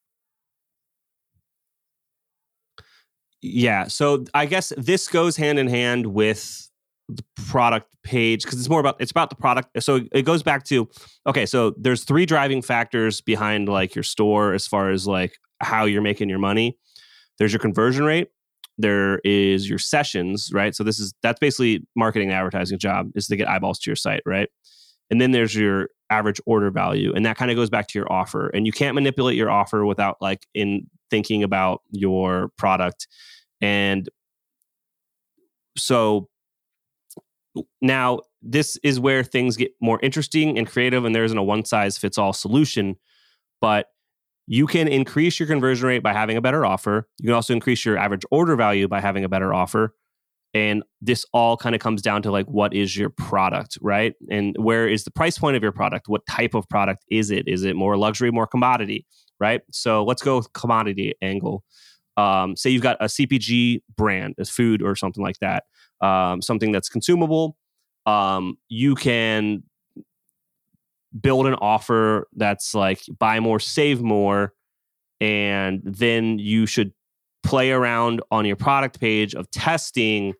[3.42, 6.70] yeah so i guess this goes hand in hand with
[7.08, 9.68] the product page because it's more about it's about the product.
[9.82, 10.88] So it goes back to
[11.26, 15.84] okay so there's three driving factors behind like your store as far as like how
[15.84, 16.78] you're making your money.
[17.38, 18.28] There's your conversion rate.
[18.78, 20.74] There is your sessions right?
[20.74, 23.96] So this is that's basically marketing and advertising job is to get eyeballs to your
[23.96, 24.48] site right?
[25.10, 28.10] And then there's your average order value and that kind of goes back to your
[28.10, 28.48] offer.
[28.48, 33.08] And you can't manipulate your offer without like in thinking about your product.
[33.60, 34.08] And
[35.76, 36.28] so
[37.80, 41.64] now this is where things get more interesting and creative and there isn't a one
[41.64, 42.96] size fits all solution
[43.60, 43.86] but
[44.46, 47.08] you can increase your conversion rate by having a better offer.
[47.18, 49.94] You can also increase your average order value by having a better offer.
[50.52, 54.14] And this all kind of comes down to like, what is your product, right?
[54.30, 56.08] And where is the price point of your product?
[56.08, 57.48] What type of product is it?
[57.48, 59.06] Is it more luxury, more commodity,
[59.40, 59.62] right?
[59.72, 61.64] So let's go with commodity angle.
[62.16, 65.64] Um, say you've got a CPG brand, as food or something like that,
[66.00, 67.56] um, something that's consumable.
[68.06, 69.64] Um, you can
[71.20, 74.52] build an offer that's like buy more, save more,
[75.20, 76.92] and then you should
[77.42, 80.34] play around on your product page of testing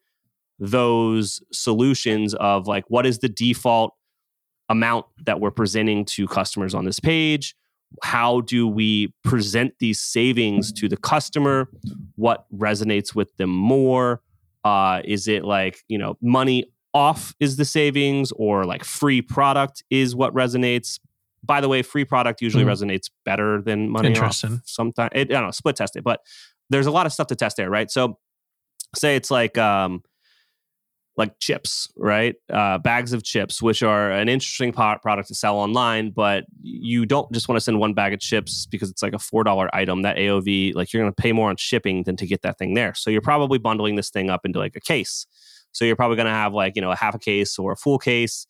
[0.58, 3.94] those solutions of like what is the default
[4.68, 7.54] amount that we're presenting to customers on this page
[8.02, 11.68] how do we present these savings to the customer
[12.16, 14.20] what resonates with them more
[14.64, 19.82] uh, is it like you know money off is the savings or like free product
[19.90, 21.00] is what resonates.
[21.42, 22.68] By the way, free product usually mm.
[22.68, 24.54] resonates better than money Interesting.
[24.54, 24.60] off.
[24.64, 26.20] Sometimes I don't know, split test it, but
[26.70, 27.90] there's a lot of stuff to test there, right?
[27.90, 28.18] So
[28.94, 30.02] say it's like um
[31.16, 32.34] like chips, right?
[32.52, 37.30] Uh, bags of chips, which are an interesting product to sell online, but you don't
[37.32, 40.02] just want to send one bag of chips because it's like a $4 item.
[40.02, 42.74] That AOV, like you're going to pay more on shipping than to get that thing
[42.74, 42.94] there.
[42.94, 45.26] So you're probably bundling this thing up into like a case.
[45.72, 47.76] So you're probably going to have like, you know, a half a case or a
[47.76, 48.46] full case,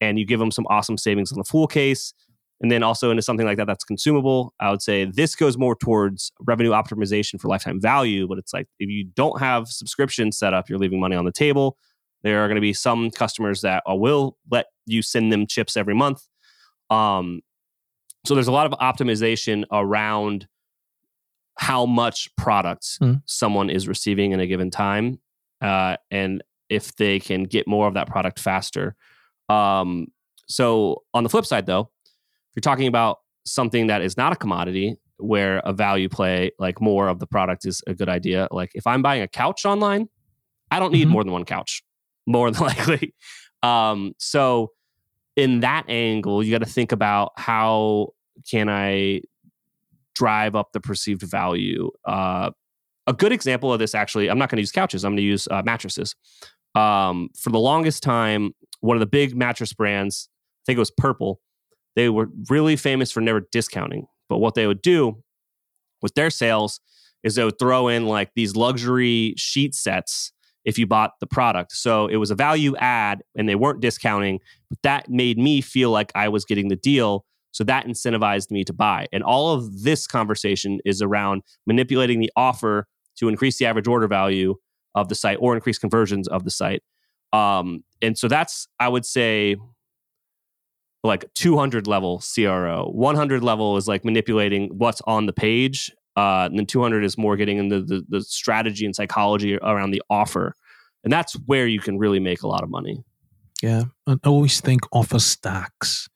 [0.00, 2.14] and you give them some awesome savings on the full case.
[2.62, 5.76] And then also into something like that that's consumable, I would say this goes more
[5.76, 8.26] towards revenue optimization for lifetime value.
[8.26, 11.32] But it's like if you don't have subscription set up, you're leaving money on the
[11.32, 11.76] table
[12.26, 15.76] there are going to be some customers that uh, will let you send them chips
[15.76, 16.22] every month.
[16.90, 17.40] Um,
[18.24, 20.48] so there's a lot of optimization around
[21.58, 23.22] how much product mm.
[23.26, 25.20] someone is receiving in a given time,
[25.60, 28.96] uh, and if they can get more of that product faster.
[29.48, 30.08] Um,
[30.48, 34.36] so on the flip side, though, if you're talking about something that is not a
[34.36, 38.48] commodity, where a value play like more of the product is a good idea.
[38.50, 40.08] Like if I'm buying a couch online,
[40.70, 41.12] I don't need mm-hmm.
[41.12, 41.82] more than one couch
[42.26, 43.14] more than likely.
[43.62, 44.72] Um, so
[45.36, 48.14] in that angle, you got to think about how
[48.50, 49.22] can I
[50.14, 51.90] drive up the perceived value.
[52.06, 52.50] Uh,
[53.06, 55.04] a good example of this, actually, I'm not going to use couches.
[55.04, 56.16] I'm going to use uh, mattresses.
[56.74, 60.90] Um, for the longest time, one of the big mattress brands, I think it was
[60.90, 61.40] Purple,
[61.94, 64.06] they were really famous for never discounting.
[64.28, 65.22] But what they would do
[66.02, 66.80] with their sales
[67.22, 70.32] is they would throw in like these luxury sheet sets
[70.66, 71.72] if you bought the product.
[71.72, 75.90] So it was a value add and they weren't discounting, but that made me feel
[75.90, 77.24] like I was getting the deal.
[77.52, 79.06] So that incentivized me to buy.
[79.12, 84.08] And all of this conversation is around manipulating the offer to increase the average order
[84.08, 84.56] value
[84.94, 86.82] of the site or increase conversions of the site.
[87.32, 89.56] Um, and so that's, I would say,
[91.04, 92.90] like 200 level CRO.
[92.92, 97.36] 100 level is like manipulating what's on the page uh, and then 200 is more
[97.36, 100.54] getting into the, the strategy and psychology around the offer.
[101.04, 103.04] And that's where you can really make a lot of money.
[103.62, 103.84] Yeah.
[104.06, 106.08] I always think offer stacks.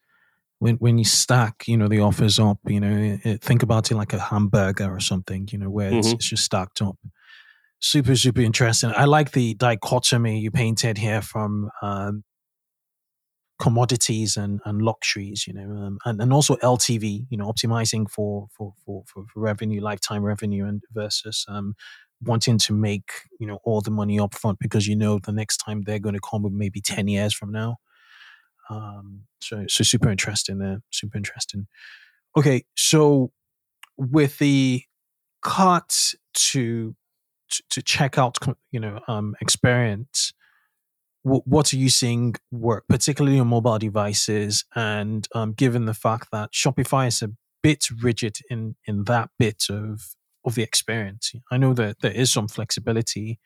[0.59, 3.95] When, when you stack, you know, the offers up, you know, it, think about it
[3.95, 6.17] like a hamburger or something, you know, where it's, mm-hmm.
[6.17, 6.97] it's just stacked up
[7.83, 12.23] super super interesting i like the dichotomy you painted here from um,
[13.61, 18.49] commodities and, and luxuries, you know, um, and, and also LTV, you know, optimizing for,
[18.51, 21.75] for, for, for revenue, lifetime revenue and versus um,
[22.23, 25.59] wanting to make, you know, all the money up front because you know the next
[25.59, 27.77] time they're going to come with maybe 10 years from now.
[28.71, 30.81] Um, so, so super interesting there.
[30.91, 31.67] Super interesting.
[32.37, 32.65] Okay.
[32.77, 33.31] So
[33.99, 34.83] with the
[35.43, 36.95] cut to,
[37.51, 38.39] to, to check out,
[38.71, 40.33] you know, um, experience,
[41.23, 44.65] what are you seeing work, particularly on mobile devices?
[44.75, 47.31] And um, given the fact that Shopify is a
[47.63, 52.33] bit rigid in in that bit of of the experience, I know that there is
[52.33, 53.39] some flexibility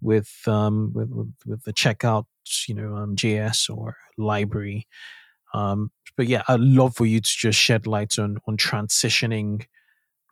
[0.00, 2.26] with um, with, with, with the checkout,
[2.68, 4.86] you know, um, JS or library.
[5.52, 9.64] Um, but yeah, I'd love for you to just shed light on on transitioning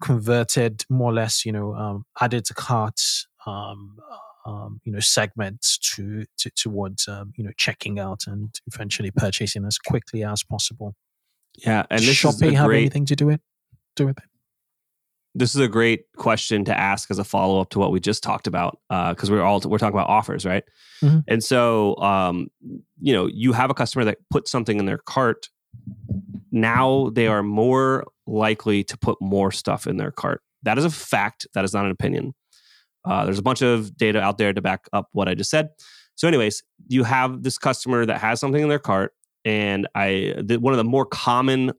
[0.00, 3.96] converted more or less, you know, um, added to carts, um,
[4.48, 9.64] um, you know segments to, to towards um, you know checking out and eventually purchasing
[9.64, 10.94] as quickly as possible.
[11.56, 13.40] Yeah, and this Shopee have great, anything to do it
[13.98, 14.24] do with it?
[15.34, 18.22] This is a great question to ask as a follow up to what we just
[18.22, 20.64] talked about because uh, we're all we're talking about offers, right?
[21.02, 21.18] Mm-hmm.
[21.28, 22.48] And so, um,
[23.00, 25.48] you know, you have a customer that puts something in their cart.
[26.50, 30.42] Now they are more likely to put more stuff in their cart.
[30.62, 31.46] That is a fact.
[31.54, 32.34] That is not an opinion.
[33.04, 35.70] Uh, there's a bunch of data out there to back up what I just said.
[36.14, 40.58] So, anyways, you have this customer that has something in their cart, and I the,
[40.58, 41.72] one of the more common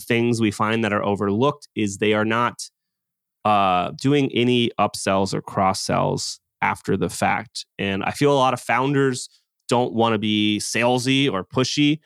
[0.00, 2.68] things we find that are overlooked is they are not
[3.44, 7.64] uh, doing any upsells or cross sells after the fact.
[7.78, 9.28] And I feel a lot of founders
[9.68, 12.00] don't want to be salesy or pushy.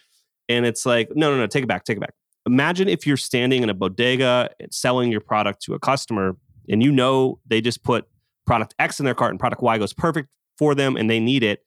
[0.49, 2.15] And it's like, no, no, no, take it back, take it back.
[2.47, 6.37] Imagine if you're standing in a bodega selling your product to a customer
[6.69, 8.07] and you know they just put
[8.47, 11.43] product X in their cart and product Y goes perfect for them and they need
[11.43, 11.61] it.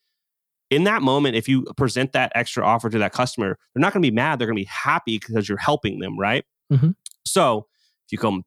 [0.70, 4.02] In that moment, if you present that extra offer to that customer, they're not going
[4.02, 4.40] to be mad.
[4.40, 6.46] They're going to be happy because you're helping them, right?
[6.72, 6.92] Mm-hmm.
[7.26, 7.68] So
[8.06, 8.44] if you come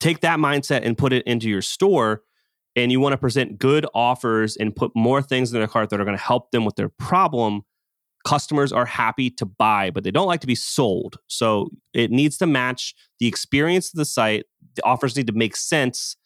[0.00, 2.22] take that mindset and put it into your store
[2.76, 6.00] and you want to present good offers and put more things in their cart that
[6.00, 7.62] are going to help them with their problem,
[8.26, 11.18] customers are happy to buy, but they don't like to be sold.
[11.28, 14.44] So it needs to match the experience of the site.
[14.76, 16.16] The offers need to make sense.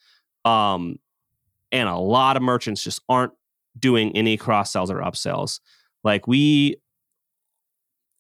[0.45, 0.97] Um,
[1.77, 3.33] and a lot of merchants just aren't
[3.79, 5.61] doing any cross sells or upsells.
[6.03, 6.77] Like we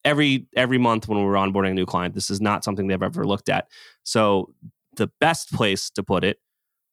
[0.04, 3.26] every every month when we're onboarding a new client, this is not something they've ever
[3.26, 3.68] looked at.
[4.04, 4.52] So
[4.96, 6.38] the best place to put it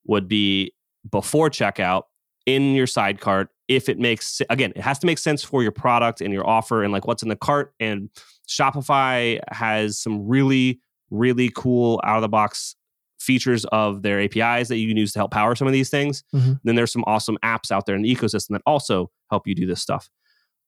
[0.05, 0.73] would be
[1.11, 2.03] before checkout
[2.45, 5.71] in your side cart if it makes again, it has to make sense for your
[5.71, 7.73] product and your offer and like what's in the cart.
[7.79, 8.09] And
[8.47, 12.75] Shopify has some really, really cool out of the box
[13.23, 16.23] features of their APIs that you can use to help power some of these things.
[16.33, 16.59] Mhm.
[16.63, 19.65] Then there's some awesome apps out there in the ecosystem that also help you do
[19.65, 20.09] this stuff.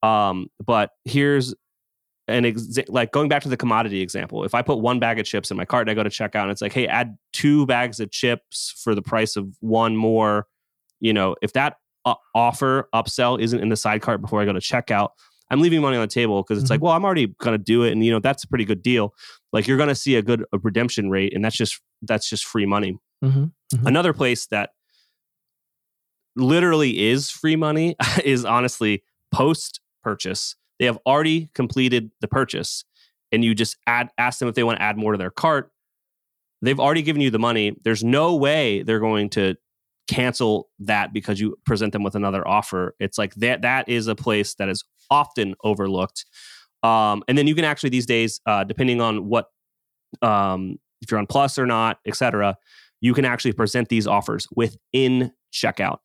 [0.04, 1.54] Um, but here's
[2.28, 4.44] an exa- like going back to the commodity example.
[4.44, 6.44] If I put one bag of chips in my cart and I go to checkout
[6.44, 10.48] and it's like, hey, add two bags of chips for the price of one more,
[11.00, 14.54] you know, if that uh, offer upsell isn't in the side cart before I go
[14.54, 15.10] to checkout,
[15.52, 17.92] I'm leaving money on the table because it's like, well, I'm already gonna do it,
[17.92, 19.14] and you know that's a pretty good deal.
[19.54, 22.66] Like you're gonna see a good a redemption rate, and that's just that's just free
[22.66, 22.98] money.
[23.24, 23.52] Mhm.
[23.74, 23.86] Mhm.
[23.88, 24.72] Another place that
[26.36, 30.56] literally is free money is honestly post purchase.
[30.80, 32.84] They have already completed the purchase,
[33.32, 35.72] and you just add ask them if they want to add more to their cart.
[36.62, 37.76] They've already given you the money.
[37.84, 39.56] There's no way they're going to
[40.08, 42.96] cancel that because you present them with another offer.
[43.00, 46.26] It's like that that is a place that is often overlooked.
[46.84, 49.48] Um, and then you can actually these days, uh, depending on what
[50.22, 52.58] um, if you're on Plus or not, et cetera,
[53.02, 55.98] you can actually present these offers within checkout.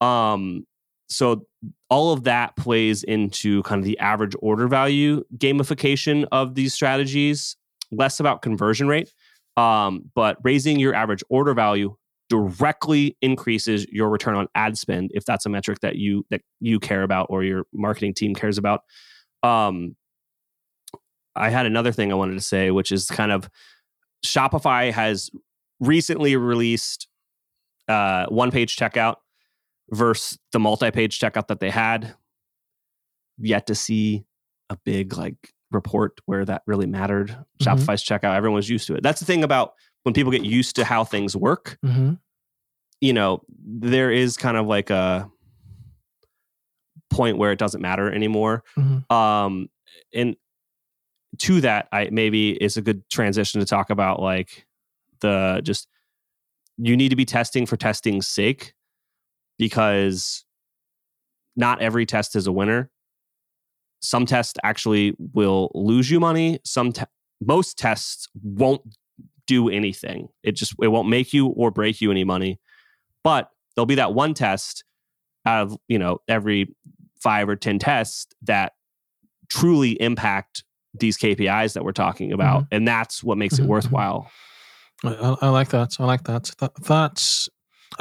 [0.00, 0.66] Um,
[1.08, 1.46] so
[1.88, 7.56] all of that plays into kind of the average order value gamification of these strategies,
[7.90, 9.12] less about conversion rate,
[9.56, 11.96] um, but raising your average order value
[12.28, 16.78] directly increases your return on ad spend if that's a metric that you that you
[16.78, 18.80] care about or your marketing team cares about.
[19.42, 19.96] Um,
[21.34, 23.48] I had another thing I wanted to say, which is kind of
[24.26, 25.30] Shopify has
[25.80, 27.08] recently released
[27.86, 29.16] uh, one page checkout
[29.90, 32.14] versus the multi page checkout that they had.
[33.38, 34.24] Yet to see
[34.68, 37.28] a big like report where that really mattered.
[37.28, 37.44] Mhm.
[37.62, 39.02] Shopify's checkout, everyone was used to it.
[39.02, 39.74] That's the thing about
[40.04, 41.78] when people get used to how things work.
[41.84, 42.18] Mhm.
[43.00, 45.30] You know, there is kind of like a
[47.10, 48.64] point where it doesn't matter anymore.
[48.76, 49.10] Mhm.
[49.10, 49.68] Um,
[50.14, 50.36] and
[51.38, 54.66] to that, I maybe it's a good transition to talk about like
[55.20, 55.88] the just
[56.76, 58.74] you need to be testing for testing's sake
[59.58, 60.44] because
[61.56, 62.90] not every test is a winner.
[64.00, 66.60] Some tests actually will lose you money.
[66.64, 67.02] Some te-
[67.40, 68.82] most tests won't
[69.48, 70.28] do anything.
[70.44, 72.60] It just it won't make you or break you any money.
[73.24, 74.84] But there'll be that one test
[75.44, 76.74] out of you know every
[77.20, 78.74] five or ten tests that
[79.50, 80.62] truly impact
[80.94, 84.30] these KPIs that we're talking about, and that's what makes Mhm, it worthwhile.
[85.04, 85.96] I, I- like that.
[85.98, 86.50] I like that.
[86.58, 86.72] that.
[86.82, 87.48] That's.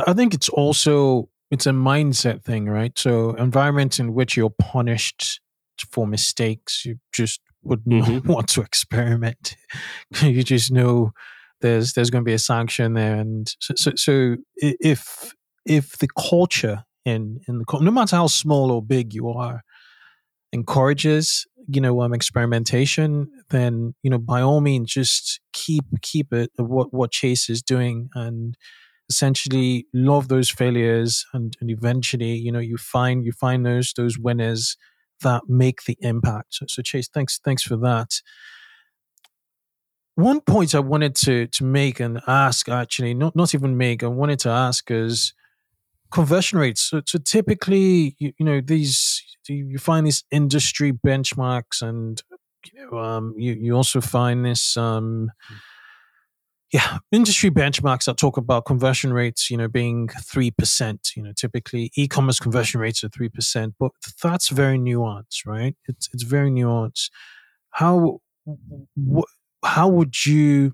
[0.06, 2.98] I think it's also it's a mindset thing, right?
[3.00, 5.40] So environments in which you're punished
[5.92, 8.26] for mistakes, you just would not Mhm.
[8.34, 9.56] want to experiment.
[10.22, 11.12] you just know
[11.62, 15.34] there's there's going to be a sanction there, and so so, so if
[15.66, 19.62] if the culture in in the no matter how small or big you are
[20.54, 26.50] encourages you know um experimentation then you know by all means just keep keep it
[26.56, 28.56] what what chase is doing and
[29.10, 34.18] essentially love those failures and, and eventually you know you find you find those those
[34.18, 34.78] winners
[35.24, 36.48] that make the impact.
[36.52, 38.10] So, so chase thanks thanks for that
[40.18, 44.08] one point i wanted to to make and ask actually not not even make i
[44.08, 45.34] wanted to ask is
[46.12, 46.82] conversion rates.
[46.82, 52.22] So, so typically you, you know these you find these industry benchmarks and
[52.74, 55.32] you know um you, you also find this um
[56.74, 61.92] yeah industry benchmarks that talk about conversion rates you know being 3% you know typically
[61.96, 63.92] e-commerce conversion rates are 3% but
[64.22, 65.76] that's very nuanced right?
[65.88, 67.10] It's it's very nuanced.
[67.72, 69.22] How wh-
[69.64, 70.74] how would you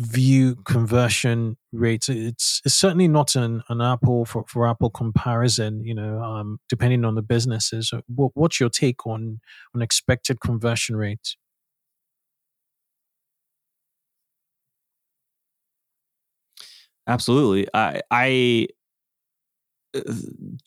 [0.00, 5.94] view conversion rates it's it's certainly not an, an apple for, for apple comparison you
[5.94, 9.38] know um depending on the businesses what, what's your take on
[9.74, 11.36] on expected conversion rates
[17.06, 17.66] Absolutely.
[17.74, 18.68] I I
[19.94, 20.00] uh,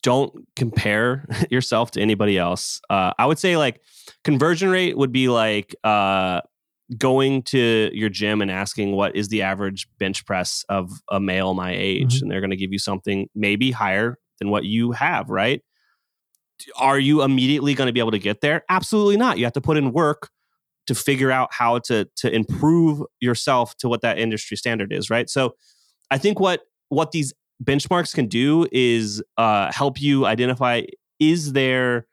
[0.04, 2.82] don't compare yourself to anybody else.
[2.90, 3.82] Uh, I would say like
[4.24, 6.42] conversion rate would be like uh,
[6.98, 11.54] going to your gym and asking what is the average bench press of a male
[11.54, 12.22] my age, Mhm.
[12.24, 15.30] and they're going to give you something maybe higher than what you have.
[15.30, 15.62] Right?
[16.78, 18.64] Are you immediately going to be able to get there?
[18.70, 19.38] Absolutely not.
[19.38, 20.30] You have to put in work
[20.88, 25.10] to figure out how to to improve yourself to what that industry standard is.
[25.10, 25.30] Right?
[25.30, 25.56] So.
[26.12, 27.34] I think what what these
[27.64, 30.84] benchmarks can do is uh, help you identify
[31.20, 32.06] is there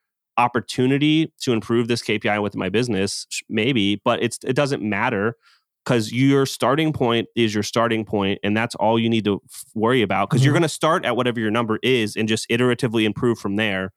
[0.43, 3.27] opportunity to improve this KPI with my business?
[3.49, 5.37] Maybe, but it's it doesn't matter
[5.85, 9.65] because your starting point is your starting point, and that's all you need to f-
[9.75, 10.29] worry about.
[10.31, 10.59] Because you're Mhm.
[10.59, 13.93] going to start at whatever your number is and just iteratively improve from there.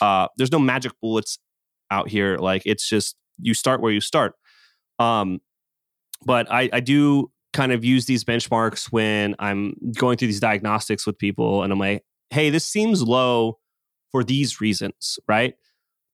[0.00, 1.38] Uh, there's no magic bullets
[1.90, 2.36] out here.
[2.38, 4.34] Like it's just you start where you start.
[4.98, 5.40] Um,
[6.24, 11.06] but I, I do kind of use these benchmarks when I'm going through these diagnostics
[11.06, 13.58] with people, and I'm like, hey, this seems low
[14.12, 15.54] for these reasons, right?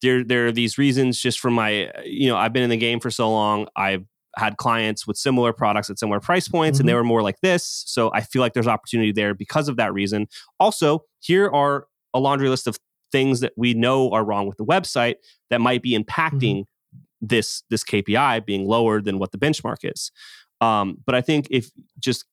[0.02, 3.00] There, there are these reasons just from my, you know, I've been in the game
[3.00, 3.68] for so long.
[3.76, 4.04] I've
[4.36, 6.82] had clients with similar products at similar price points mm-hmm.
[6.82, 6.98] and they mm-hmm.
[6.98, 7.84] were more like this.
[7.86, 10.28] So I feel like there's opportunity there because of that reason.
[10.58, 12.76] Also, here are a laundry list of
[13.12, 15.16] things that we know are wrong with the website
[15.50, 17.00] that might be impacting mm-hmm.
[17.20, 20.12] this this KPI being lower than what the benchmark is.
[20.60, 22.24] Um, but I think if just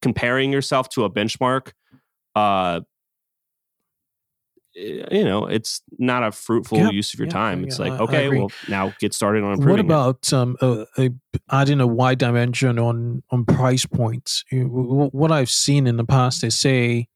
[0.00, 1.72] comparing yourself to a benchmark
[2.34, 2.80] uh,
[4.74, 7.64] you know, it's not a fruitful yeah, use of your yeah, time.
[7.64, 9.70] It's yeah, like, okay, well, now get started on improving.
[9.70, 11.08] What about um, uh, uh,
[11.50, 14.44] adding a wide dimension on on price points?
[14.50, 17.08] What I've seen in the past is say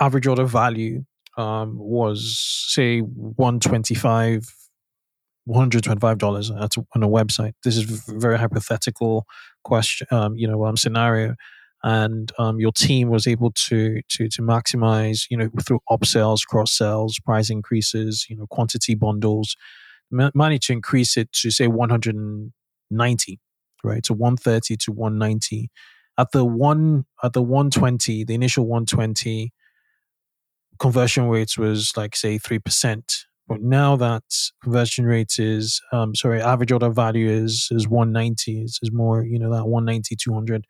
[0.00, 1.04] average order value
[1.36, 2.38] um, was
[2.68, 4.52] say one twenty five.
[5.48, 6.50] $125
[6.96, 7.52] on a website.
[7.62, 9.28] This is a very hypothetical
[9.62, 11.36] question, um, you know, um, scenario
[11.84, 16.72] and um, your team was able to to to maximize, you know, through upsells, cross
[16.72, 19.56] sells, price increases, you know, quantity bundles,
[20.10, 23.40] managed to increase it to say 190,
[23.84, 24.02] right?
[24.04, 25.70] To 130 to 190.
[26.18, 29.52] At the one at the 120, the initial 120
[30.78, 33.26] conversion rates was like say three percent.
[33.48, 34.24] But now that
[34.60, 38.62] conversion rate is, um, sorry, average order value is is 190.
[38.62, 40.66] Is, is more, you know, that 190, 200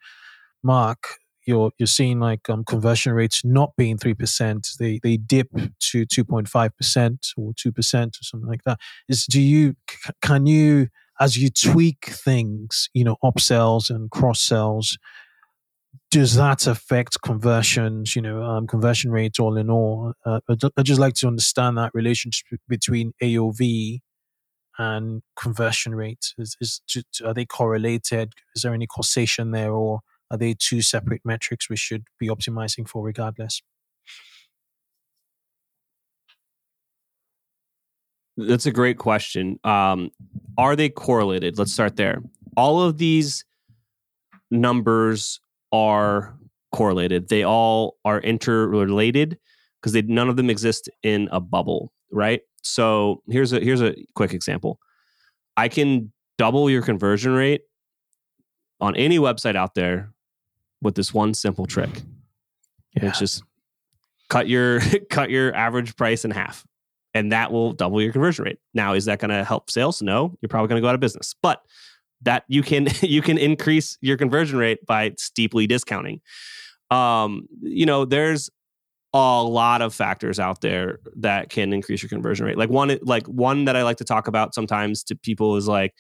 [0.63, 1.05] mark,
[1.47, 4.69] you're you're seeing like um, conversion rates not being three percent.
[4.79, 5.49] They they dip
[5.91, 8.79] to two point five percent or two percent or something like that.
[9.09, 9.77] Is do you
[10.23, 10.89] can you
[11.21, 14.99] as you tweak things, you know, upsells and cross sells,
[16.11, 18.15] does that affect conversions?
[18.15, 20.13] You know, um, conversion rates all in all.
[20.25, 24.01] Uh, I'd just like to understand that relationship between AOV
[24.79, 26.35] and conversion rate.
[26.39, 26.81] Is, is
[27.25, 28.35] are they correlated?
[28.55, 30.01] Is there any causation there, or
[30.31, 33.63] are they two separate metrics we should be optimizing for regardless?
[38.37, 39.59] That's a great question.
[39.65, 40.11] Um,
[40.59, 41.59] are they correlated?
[41.59, 42.23] Let's start there.
[42.57, 43.45] All of these
[44.51, 45.41] numbers
[45.73, 46.37] are
[46.73, 47.29] correlated.
[47.29, 49.39] They all are interrelated
[49.81, 52.43] because they none of them exist in a bubble, right?
[52.63, 54.79] So here's a here's a quick example.
[55.57, 57.63] I can double your conversion rate
[58.81, 60.13] on any website out there
[60.83, 62.03] with this one simple trick.
[62.95, 63.09] Yeah.
[63.09, 63.43] It's just
[64.29, 66.67] cut your cut your average price in half
[67.17, 68.59] and that will double your conversion rate.
[68.75, 70.03] Now, is that going to help sales?
[70.03, 71.35] No, you're probably going to go out of business.
[71.41, 71.63] But
[72.23, 76.21] that you can you can increase your conversion rate by steeply discounting.
[76.91, 78.51] Um, you know, there's
[79.15, 82.59] a lot of factors out there that can increase your conversion rate.
[82.59, 85.95] Like one like one that I like to talk about sometimes to people is like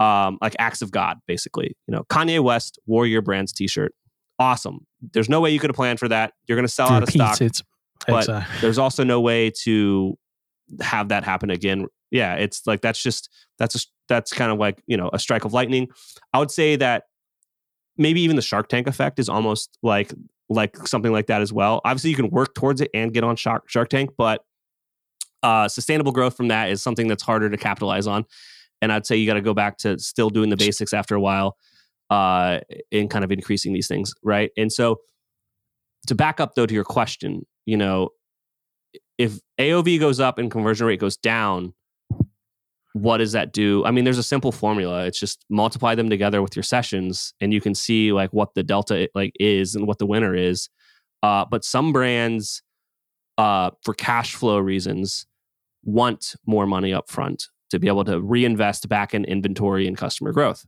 [0.00, 1.76] um like acts of God basically.
[1.86, 3.94] You know, Kanye West wore your brand's t-shirt
[4.38, 4.86] awesome.
[5.12, 6.32] There's no way you could have planned for that.
[6.46, 7.38] You're going to sell out of stock.
[8.06, 8.60] But exactly.
[8.60, 10.18] there's also no way to
[10.80, 11.86] have that happen again.
[12.10, 15.44] Yeah, it's like that's just that's a, that's kind of like you know a strike
[15.44, 15.88] of lightning.
[16.32, 17.04] I would say that
[17.96, 20.12] maybe even the Shark Tank effect is almost like
[20.48, 21.80] like something like that as well.
[21.84, 24.42] Obviously, you can work towards it and get on Shark Shark Tank, but
[25.42, 28.24] uh, sustainable growth from that is something that's harder to capitalize on.
[28.82, 31.20] And I'd say you got to go back to still doing the basics after a
[31.20, 31.56] while
[32.10, 34.50] uh, in kind of increasing these things, right?
[34.56, 35.00] And so,
[36.06, 38.10] to back up though to your question, you know,
[39.18, 41.74] if AOV goes up and conversion rate goes down,
[42.92, 43.84] what does that do?
[43.84, 45.04] I mean, there's a simple formula.
[45.04, 48.62] It's just multiply them together with your sessions, and you can see like what the
[48.62, 50.68] delta like is and what the winner is.
[51.22, 52.62] Uh, but some brands,
[53.36, 55.26] uh, for cash flow reasons,
[55.84, 60.32] want more money up front to be able to reinvest back in inventory and customer
[60.32, 60.64] growth,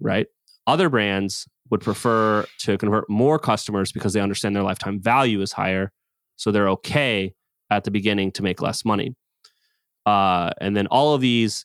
[0.00, 0.26] right?
[0.66, 5.52] Other brands would prefer to convert more customers because they understand their lifetime value is
[5.52, 5.92] higher.
[6.36, 7.34] So they're okay
[7.70, 9.14] at the beginning to make less money.
[10.06, 11.64] Uh, and then all of these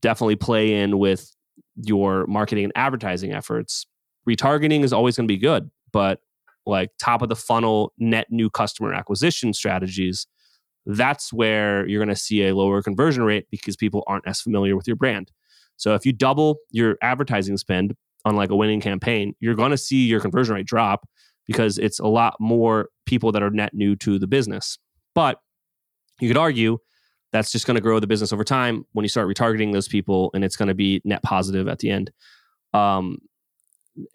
[0.00, 1.30] definitely play in with
[1.76, 3.86] your marketing and advertising efforts.
[4.28, 6.20] Retargeting is always going to be good, but
[6.66, 10.26] like top of the funnel net new customer acquisition strategies,
[10.86, 14.76] that's where you're going to see a lower conversion rate because people aren't as familiar
[14.76, 15.30] with your brand.
[15.76, 19.78] So if you double your advertising spend, on like a winning campaign, you're going to
[19.78, 21.08] see your conversion rate drop
[21.46, 24.78] because it's a lot more people that are net new to the business.
[25.14, 25.40] But
[26.20, 26.78] you could argue
[27.32, 30.30] that's just going to grow the business over time when you start retargeting those people
[30.34, 32.10] and it's going to be net positive at the end.
[32.74, 33.18] Um,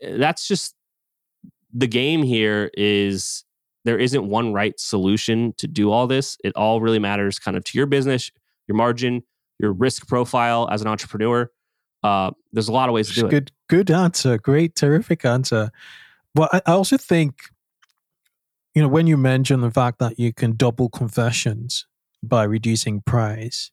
[0.01, 0.75] that's just
[1.73, 3.43] the game here is
[3.85, 6.37] there isn't one right solution to do all this.
[6.43, 8.31] It all really matters kind of to your business,
[8.67, 9.23] your margin,
[9.59, 11.49] your risk profile as an entrepreneur.
[12.03, 13.51] Uh, there's a lot of ways to do good, it.
[13.69, 14.37] Good answer.
[14.37, 15.71] Great, terrific answer.
[16.35, 17.43] But I, I also think,
[18.73, 21.85] you know, when you mention the fact that you can double conversions
[22.21, 23.71] by reducing price,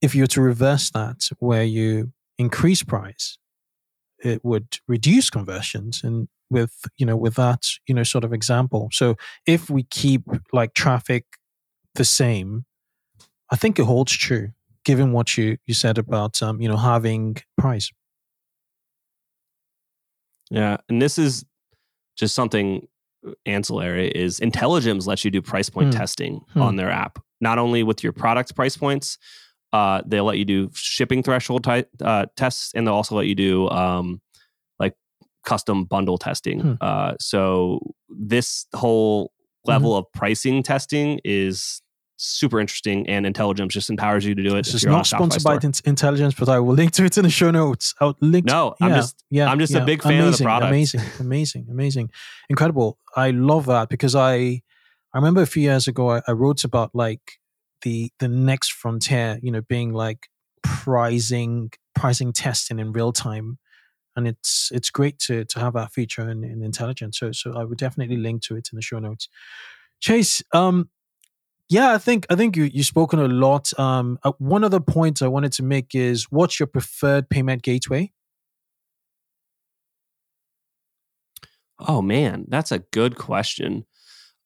[0.00, 3.38] if you were to reverse that, where you increase price,
[4.22, 8.88] it would reduce conversions and with you know with that you know sort of example
[8.92, 10.22] so if we keep
[10.52, 11.24] like traffic
[11.94, 12.64] the same
[13.50, 14.50] i think it holds true
[14.88, 17.92] given what you you said about um you know having price
[20.50, 21.44] yeah and this is
[22.16, 22.88] just something
[23.44, 25.98] ancillary is intelligems lets you do price point hmm.
[25.98, 26.62] testing hmm.
[26.62, 29.18] on their app not only with your product price points
[29.74, 33.34] uh, they'll let you do shipping threshold ty- uh, tests and they'll also let you
[33.34, 34.22] do um,
[34.78, 34.94] like
[35.44, 36.60] custom bundle testing.
[36.60, 36.72] Hmm.
[36.80, 39.30] Uh, so this whole
[39.66, 39.98] level mm-hmm.
[39.98, 41.82] of pricing testing is
[42.18, 44.64] super interesting and Intelligems just empowers you to do it.
[44.64, 47.50] This is not sponsored by Intelligems, but I will link to it in the show
[47.50, 47.94] notes.
[48.00, 48.44] I'll link.
[48.44, 49.82] No, I'm just yeah, I'm just yeah.
[49.82, 50.68] a big fan amazing, of the product.
[50.68, 52.10] Amazing, amazing, amazing,
[52.50, 52.98] incredible.
[53.16, 54.62] I love that because I
[55.14, 57.38] I remember a few years ago I, I wrote about like
[57.82, 60.28] the the next frontier, you know, being like
[60.62, 63.58] pricing pricing testing in real time
[64.18, 67.14] and it's it's great to to have that feature in, in Intelligems.
[67.14, 69.28] So so I would definitely link to it in the show notes.
[70.00, 70.90] Chase, um,
[71.68, 73.78] yeah, I think I think you you spoken a lot.
[73.78, 78.12] Um, uh, one other point I wanted to make is what's your preferred payment gateway?
[81.78, 83.84] Oh man, that's a good question.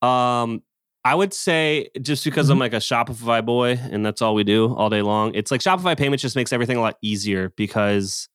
[0.02, 0.62] Um,
[1.04, 2.52] I would say just because mm-hmm.
[2.52, 5.34] I'm like a Shopify boy and that's all we do all day long.
[5.34, 8.28] It's like Shopify payments just makes everything a lot easier because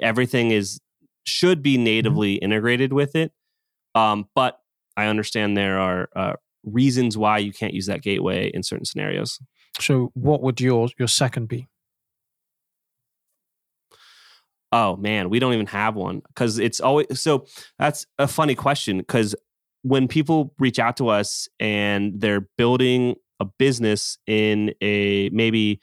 [0.00, 0.80] everything is
[1.24, 1.84] should be mm-hmm.
[1.84, 2.44] natively mm-hmm.
[2.44, 3.32] integrated with it.
[3.94, 4.60] Um, but
[4.96, 6.32] I understand there are uh,
[6.64, 9.38] reasons why you can't use that gateway in certain scenarios.
[9.80, 11.68] So, what would your your second be?
[14.70, 17.46] Oh man, we don't even have one because it's always so.
[17.78, 19.34] That's a funny question because
[19.82, 25.80] when people reach out to us and they're building a business in a maybe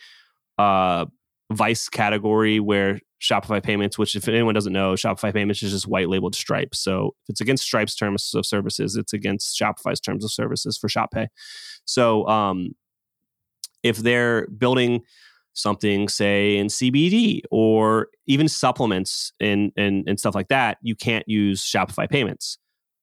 [0.58, 1.06] uh,
[1.54, 6.10] vice category where Shopify payments, which if anyone doesn't know, Shopify payments is just white
[6.10, 6.76] labeled Stripe.
[6.76, 10.90] So if it's against Stripe's terms of services, it's against Shopify's terms of services for
[10.90, 11.28] Shop Pay.
[11.86, 12.72] So um,
[13.84, 15.02] if they're building
[15.54, 21.28] something, say in CBD or even supplements and and and stuff like that, you can't
[21.28, 22.58] use Shopify payments.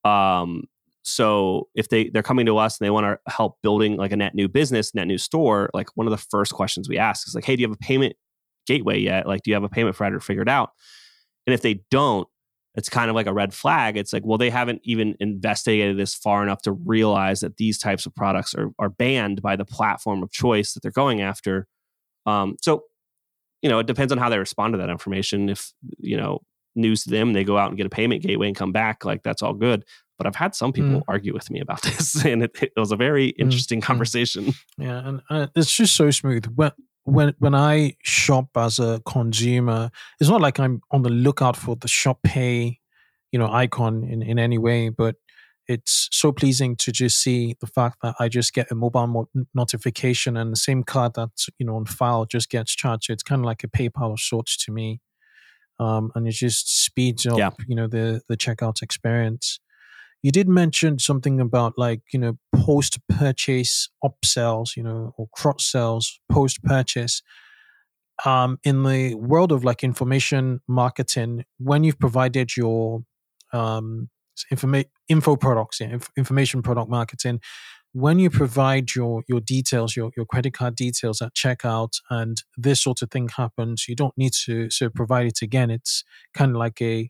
[0.05, 0.63] Um,
[1.03, 4.17] so if they they're coming to us and they want to help building like a
[4.17, 7.35] net new business, net new store, like one of the first questions we ask is
[7.35, 8.15] like, hey, do you have a payment
[8.65, 9.27] gateway yet?
[9.27, 10.71] Like, do you have a payment provider figured out?
[11.45, 12.27] And if they don't,
[12.75, 13.97] it's kind of like a red flag.
[13.97, 18.05] It's like, well, they haven't even investigated this far enough to realize that these types
[18.05, 21.67] of products are, are banned by the platform of choice that they're going after.
[22.25, 22.85] Um, so,
[23.61, 25.49] you know, it depends on how they respond to that information.
[25.49, 26.41] If, you know,
[26.75, 29.23] news to them, they go out and get a payment gateway and come back, like
[29.23, 29.85] that's all good.
[30.17, 31.03] But I've had some people mm.
[31.07, 33.83] argue with me about this, and it, it was a very mm, interesting mm.
[33.83, 34.53] conversation.
[34.77, 36.45] Yeah, and uh, it's just so smooth.
[36.55, 36.71] When
[37.03, 41.75] when when I shop as a consumer, it's not like I'm on the lookout for
[41.75, 42.79] the shop pay,
[43.31, 45.15] you know, icon in, in any way, but
[45.67, 49.29] it's so pleasing to just see the fact that I just get a mobile mo-
[49.53, 53.05] notification and the same card that's you know on file just gets charged.
[53.05, 55.01] So it's kind of like a PayPal of sorts to me,
[55.79, 57.49] um, and it just speeds up yeah.
[57.67, 59.59] you know the the checkout experience.
[60.23, 65.65] You did mention something about like, you know, post purchase upsells, you know, or cross
[65.65, 67.21] sells post purchase.
[68.25, 73.03] Um, in the world of like information marketing, when you've provided your
[73.51, 74.09] um,
[74.51, 77.41] informa- info products, yeah, inf- information product marketing,
[77.91, 82.81] when you provide your your details, your your credit card details at checkout, and this
[82.81, 85.69] sort of thing happens, you don't need to so provide it again.
[85.69, 86.03] It's
[86.33, 87.09] kind of like a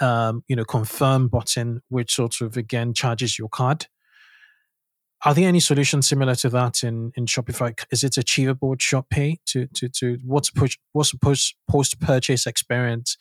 [0.00, 3.86] um, you know, confirm button, which sort of again charges your card.
[5.24, 7.78] Are there any solutions similar to that in, in Shopify?
[7.90, 13.16] Is it achievable with ShopPay to to to what's push what's post post purchase experience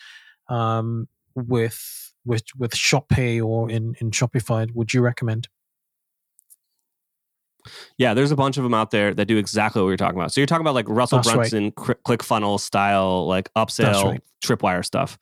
[0.49, 4.69] um, with with with ShopPay or in in Shopify?
[4.73, 5.47] Would you recommend?
[7.97, 10.33] Yeah, there's a bunch of them out there that do exactly what you're talking about.
[10.33, 11.97] So you're talking about like Russell That's Brunson, right.
[12.03, 14.23] ClickFunnels style, like upsell, right.
[14.43, 15.17] tripwire stuff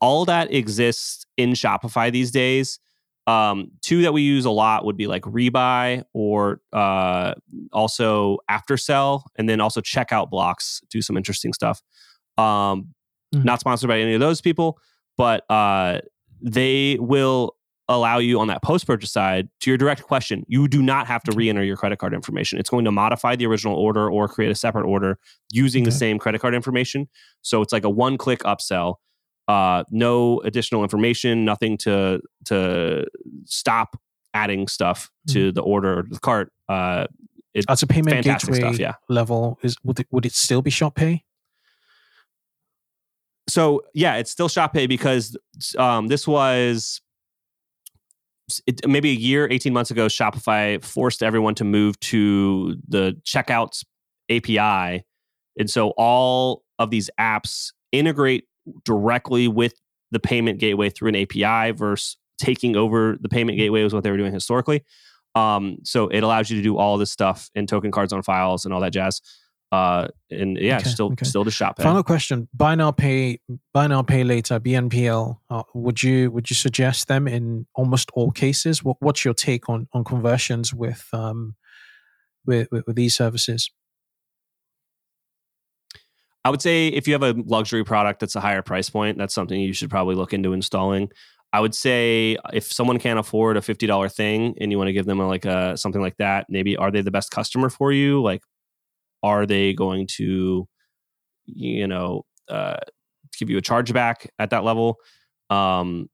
[0.00, 2.78] all that exists in Shopify these days.
[3.26, 7.34] Um, two that we use a lot would be like rebuy or uh,
[7.72, 11.82] also AfterSell, and then also checkout blocks do some interesting stuff.
[12.38, 12.88] Um,
[13.34, 13.44] mm-hmm.
[13.44, 14.78] Not sponsored by any of those people,
[15.16, 16.00] but uh,
[16.40, 17.56] they will
[17.88, 20.44] allow you on that post purchase side to your direct question.
[20.46, 22.58] You do not have to re enter your credit card information.
[22.58, 25.18] It's going to modify the original order or create a separate order
[25.52, 25.90] using Okay.
[25.90, 27.08] the same credit card information.
[27.42, 28.96] So it's like a one click upsell.
[29.48, 33.06] Uh, no additional information, nothing to to
[33.44, 34.00] stop
[34.32, 36.52] adding stuff to the order the cart.
[36.68, 37.06] Uh,
[37.68, 38.94] As a payment gateway stuff, yeah.
[39.08, 41.24] level, is would it, would it still be Shop Pay?
[43.50, 45.36] so yeah, it's still Shop Pay because
[45.76, 47.00] um, this was
[48.66, 53.84] it, maybe a year, 18 months ago, Shopify forced everyone to move to the checkouts
[54.30, 55.04] API.
[55.58, 58.44] And so all of these apps integrate
[58.84, 59.74] directly with
[60.10, 64.10] the payment gateway through an API versus taking over the payment gateway was what they
[64.10, 64.84] were doing historically.
[65.34, 68.64] Um, so it allows you to do all this stuff in token cards on files
[68.64, 69.20] and all that jazz.
[69.70, 71.24] Uh, and yeah, Okay, still okay.
[71.24, 71.80] still to shop.
[71.80, 73.38] Final question: Buy now, pay
[73.72, 74.58] buy now, pay later.
[74.58, 75.38] BNPL.
[75.48, 78.82] Uh, would you would you suggest them in almost all cases?
[78.82, 81.54] What, what's your take on on conversions with um
[82.44, 83.70] with with, with these services?
[86.44, 89.34] I would say if you have a luxury product that's a higher price point, that's
[89.34, 91.10] something you should probably look into installing.
[91.52, 94.92] I would say if someone can't afford a fifty dollar thing and you want to
[94.92, 97.92] give them a, like a something like that, maybe are they the best customer for
[97.92, 98.22] you?
[98.22, 98.42] Like,
[99.22, 100.66] are they going to,
[101.46, 102.76] you know, uh,
[103.38, 104.96] give you a chargeback at that level?
[105.50, 106.08] Um,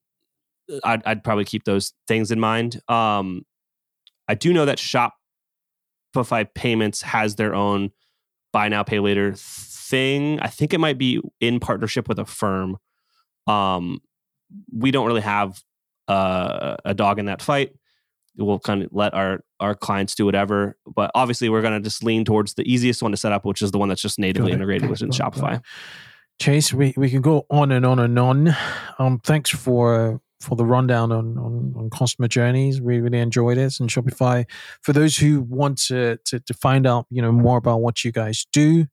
[0.83, 2.81] I'd, I'd probably keep those things in mind.
[2.89, 3.43] Um,
[4.27, 7.91] I do know that Shopify Payments has their own
[8.53, 9.35] buy now pay later
[9.89, 10.41] thing.
[10.41, 12.77] I think it might be in partnership with Affirm.
[13.47, 14.01] Um,
[14.73, 15.63] we don't really have
[16.09, 17.73] uh, a dog in that fight.
[18.39, 22.05] We'll kind of let our our clients do whatever, but obviously we're going to just
[22.05, 24.53] lean towards the easiest one to set up, which is the one that's just natively
[24.53, 25.63] integrated within Shopify.
[26.39, 28.55] Chase, we, we can go on and on and on.
[28.99, 32.79] Um, thanks for for the rundown on, on, on customer journeys.
[32.79, 33.81] We really enjoyed it.
[33.81, 34.45] And Shopify,
[34.83, 38.13] for those who want to, to to find out, you know, more about what you
[38.13, 38.87] guys do,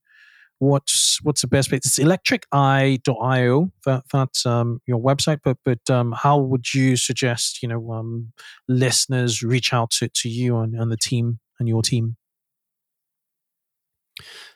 [0.64, 1.82] what's what's the best place?
[1.86, 3.72] It's electriceye.io.
[3.86, 5.40] That that's um, your website.
[5.44, 8.34] But but um, how would you suggest you know um,
[8.68, 12.16] listeners reach out to, to you and, and the team and your team?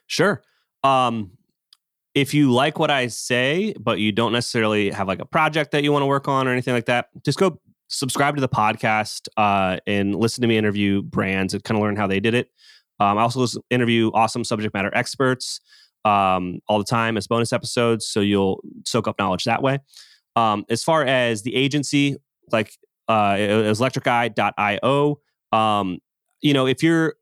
[0.07, 0.41] Sure.
[0.83, 1.31] Um,
[2.15, 5.83] if you like what I say, but you don't necessarily have like a project that
[5.83, 9.27] you want to work on or anything like that, just go subscribe to the podcast
[9.37, 12.49] uh, and listen to me interview brands and kind of learn how they did it.
[12.99, 15.61] Um, I also interview awesome subject matter experts
[16.07, 19.79] um, all the time as bonus episodes, so you'll soak up knowledge that way.
[20.35, 22.15] Um, as far as the agency,
[22.51, 22.71] like
[23.07, 25.19] uh, electriceye.io,
[25.51, 25.97] um,
[26.41, 27.15] you know, if you're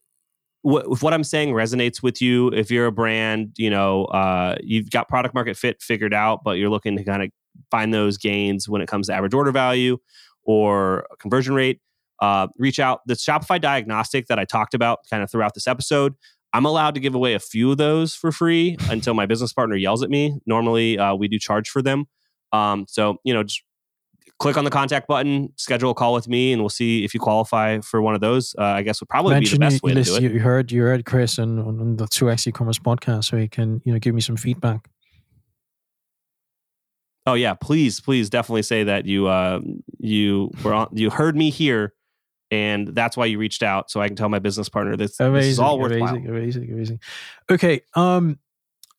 [0.64, 4.90] if what I'm saying resonates with you, if you're a brand, you know, uh, you've
[4.90, 7.30] got product market fit figured out, but you're looking to kind of
[7.72, 9.98] find those gains when it comes to average order value
[10.44, 11.82] or conversion rate,
[12.22, 13.02] uh, reach out.
[13.06, 16.16] The Shopify diagnostic that I talked about kind of throughout this episode,
[16.56, 19.76] I'm allowed to give away a few of those for free until my business partner
[19.76, 20.40] yells at me.
[20.46, 22.06] Normally, uh, we do charge for them.
[22.54, 23.62] Um, so, you know, just
[24.40, 27.20] click on the contact button, schedule a call with me, and we'll see if you
[27.20, 28.56] qualify for one of those.
[28.58, 30.24] Uh, I guess would probably be the best you, way to do it.
[30.24, 33.82] you heard you heard Chris on, on the two X e-commerce podcast, so he can
[33.84, 34.90] you know give me some feedback.
[37.26, 39.60] Oh yeah, please, please, definitely say that you uh,
[40.00, 41.92] you were on, you heard me here,
[42.52, 45.46] and that's why you reached out, so I can tell my business partner this, this
[45.46, 46.10] is all worthwhile.
[46.16, 47.00] amazing, amazing, amazing.
[47.50, 48.40] Okay, um,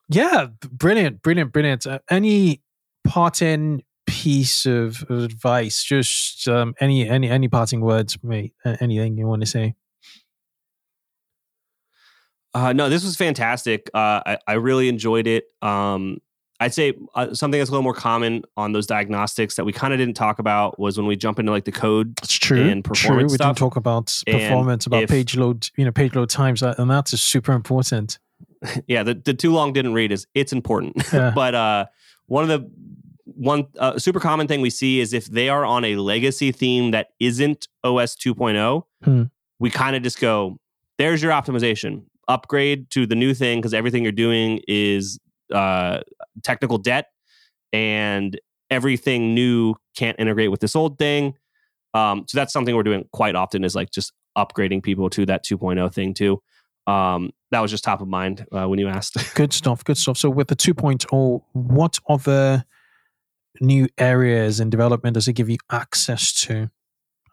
[0.09, 1.87] yeah, brilliant, brilliant, brilliant.
[1.87, 2.63] Uh, any
[3.07, 5.83] parting piece of, advice?
[5.83, 8.55] Just um, any any any parting words, mate?
[8.65, 9.75] A- Anything you want to say?
[12.55, 13.91] Uh, no, this was fantastic.
[13.93, 15.45] Uh, I, I really enjoyed it.
[15.61, 16.19] Um,
[16.59, 19.93] I'd say uh, something that's a little more common on those diagnostics that we kind
[19.93, 22.15] of didn't talk about was when we jump into like the code.
[22.23, 22.63] It's true.
[22.69, 22.95] And true.
[22.95, 23.49] performance We stuff.
[23.49, 26.75] didn't talk about And performance, about if- page load, you know, page load times, uh,
[26.79, 28.19] and that's super important.
[28.87, 30.97] yeah, the, the too long didn't read is it's important.
[31.13, 31.31] Yeah.
[31.35, 31.87] but uh,
[32.27, 32.71] one of the
[33.25, 36.93] one uh, super common thing we see is if they are on a legacy theme
[36.93, 39.25] that isn't OS 2.0, Hmm.
[39.59, 40.59] we kind of just go,
[40.97, 42.05] "There's your optimization.
[42.29, 45.19] Upgrade to the new thing because everything you're doing is
[45.53, 46.01] uh,
[46.43, 47.07] technical debt,
[47.73, 48.39] and
[48.71, 51.35] everything new can't integrate with this old thing."
[51.95, 55.45] Um, so that's something we're doing quite often is like just upgrading people to that
[55.45, 56.43] 2.0 thing too.
[56.87, 59.17] Um, that was just top of mind uh, when you asked.
[59.35, 59.83] Good stuff.
[59.83, 60.19] Good stuff.
[60.19, 62.65] So with the 2.0, what other
[63.61, 66.71] new areas in development does it give you access to?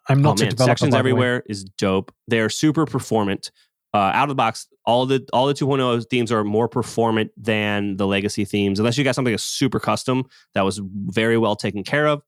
[0.09, 0.71] I'm not oh, a man, developer.
[0.71, 0.99] sections the way.
[0.99, 2.13] everywhere is dope.
[2.27, 3.51] They are super performant.
[3.93, 7.95] Uh, out of the box, all the all the 2.0 themes are more performant than
[7.97, 10.25] the legacy themes, unless you got something that's super custom
[10.55, 12.23] that was very well taken care of.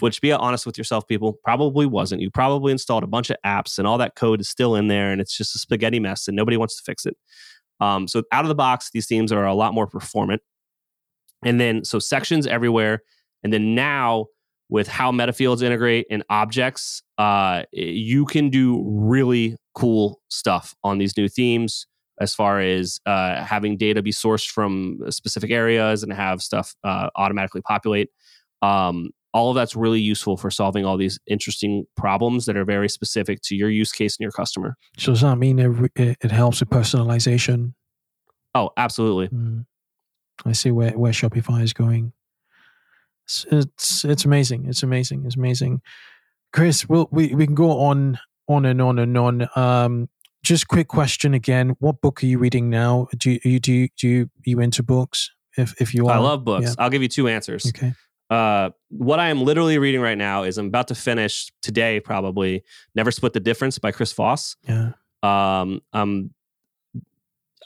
[0.00, 2.20] which be honest with yourself, people probably wasn't.
[2.22, 5.10] You probably installed a bunch of apps and all that code is still in there
[5.10, 7.16] and it's just a spaghetti mess and nobody wants to fix it.
[7.80, 10.42] Um, so out of the box, these themes are a lot more performant.
[11.44, 13.02] And then so sections everywhere.
[13.42, 14.26] And then now
[14.68, 21.16] with how metafields integrate and objects, uh, you can do really cool stuff on these
[21.16, 21.86] new themes
[22.20, 27.10] as far as uh, having data be sourced from specific areas and have stuff uh,
[27.16, 28.10] automatically populate.
[28.62, 32.88] Um, all of that's really useful for solving all these interesting problems that are very
[32.88, 34.76] specific to your use case and your customer.
[34.96, 37.74] So does that mean it, it helps with personalization?
[38.54, 39.28] Oh, absolutely.
[39.28, 39.66] Mm.
[40.44, 42.12] I see where, where Shopify is going.
[43.24, 44.66] It's, it's it's amazing.
[44.68, 45.24] It's amazing.
[45.24, 45.80] It's amazing.
[46.52, 48.18] Chris, we'll, we we can go on
[48.48, 49.48] on and on and on.
[49.56, 50.08] Um,
[50.42, 53.08] just quick question again: What book are you reading now?
[53.16, 55.30] Do you do you, do you, you into books?
[55.56, 56.66] If if you are, I love books.
[56.66, 56.74] Yeah.
[56.78, 57.66] I'll give you two answers.
[57.66, 57.94] Okay.
[58.30, 62.62] Uh, what I am literally reading right now is I'm about to finish today, probably
[62.94, 64.56] "Never Split the Difference" by Chris Voss.
[64.68, 64.92] Yeah.
[65.22, 65.80] Um.
[65.92, 66.30] Um.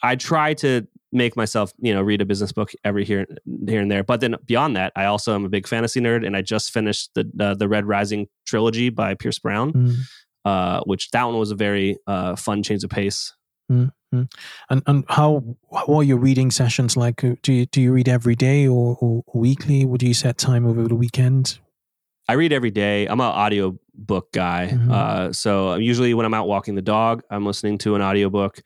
[0.01, 3.27] I try to make myself, you know, read a business book every here
[3.67, 4.05] here and there.
[4.05, 7.11] But then beyond that, I also am a big fantasy nerd, and I just finished
[7.15, 9.73] the uh, the Red Rising trilogy by Pierce Brown.
[9.73, 9.97] Mm
[10.45, 13.35] uh, which that one was a very uh, fun change of pace.
[13.71, 14.23] Mm-hmm.
[14.71, 17.23] And and how what are your reading sessions like?
[17.23, 19.85] Uh, do you do you read every day or, or weekly?
[19.85, 21.59] Would you set time over the weekend?
[22.29, 23.07] I read every day.
[23.07, 24.71] I'm an audio book guy.
[24.73, 24.91] Mm-hmm.
[24.91, 28.61] Uh, so usually when I'm out walking the dog, I'm listening to an audiobook.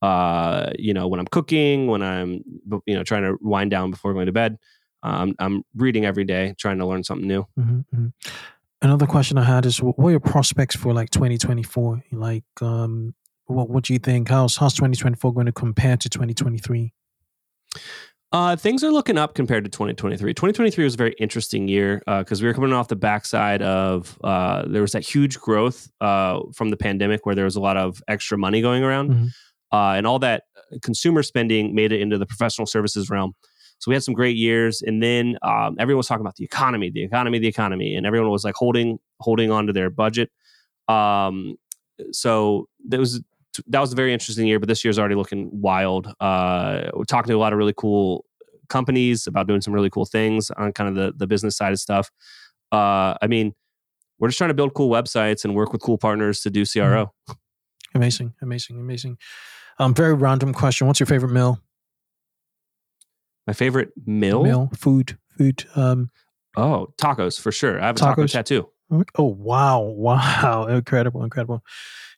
[0.00, 2.42] Uh, you know, when I'm cooking, when I'm
[2.86, 4.58] you know trying to wind down before going to bed,
[5.02, 7.46] um, I'm reading every day, trying to learn something new.
[7.58, 8.06] Mm-hmm.
[8.82, 12.04] Another question I had is, what are your prospects for like 2024?
[12.12, 13.14] Like, um,
[13.46, 14.28] what what do you think?
[14.28, 16.92] How's how's 2024 going to compare to 2023?
[18.30, 20.34] Uh, things are looking up compared to 2023.
[20.34, 24.18] 2023 was a very interesting year because uh, we were coming off the backside of
[24.22, 27.78] uh, there was that huge growth uh, from the pandemic where there was a lot
[27.78, 29.26] of extra money going around, mm-hmm.
[29.70, 30.44] Uh, and all that
[30.80, 33.34] consumer spending made it into the professional services realm.
[33.78, 36.90] So we had some great years, and then um, everyone was talking about the economy,
[36.90, 40.30] the economy, the economy, and everyone was like holding holding on to their budget.
[40.88, 41.56] Um,
[42.12, 43.22] so that was
[43.66, 46.12] that was a very interesting year, but this year's already looking wild.
[46.20, 48.24] Uh, we're talking to a lot of really cool
[48.68, 51.78] companies about doing some really cool things on kind of the the business side of
[51.78, 52.10] stuff.
[52.72, 53.54] Uh, I mean,
[54.18, 57.06] we're just trying to build cool websites and work with cool partners to do CRO.
[57.06, 57.32] Mm-hmm.
[57.94, 59.18] Amazing, amazing, amazing.
[59.78, 60.86] Um, very random question.
[60.86, 61.60] What's your favorite meal?
[63.48, 64.42] My favorite meal?
[64.44, 65.64] Meal, food, food.
[65.74, 66.10] Um,
[66.54, 67.80] oh, tacos for sure.
[67.80, 68.08] I have a tacos.
[68.08, 68.68] taco tattoo.
[69.16, 71.64] Oh wow, wow, incredible, incredible.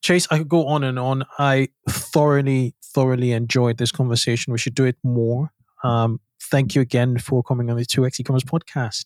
[0.03, 1.25] Chase, I could go on and on.
[1.39, 4.53] I thoroughly, thoroughly enjoyed this conversation.
[4.53, 5.53] We should do it more.
[5.85, 6.19] Um,
[6.51, 9.05] thank you again for coming on the 2x e-commerce podcast.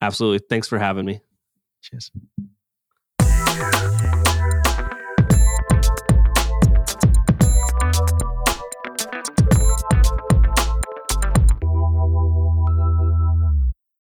[0.00, 0.46] Absolutely.
[0.48, 1.20] Thanks for having me.
[1.82, 2.10] Cheers.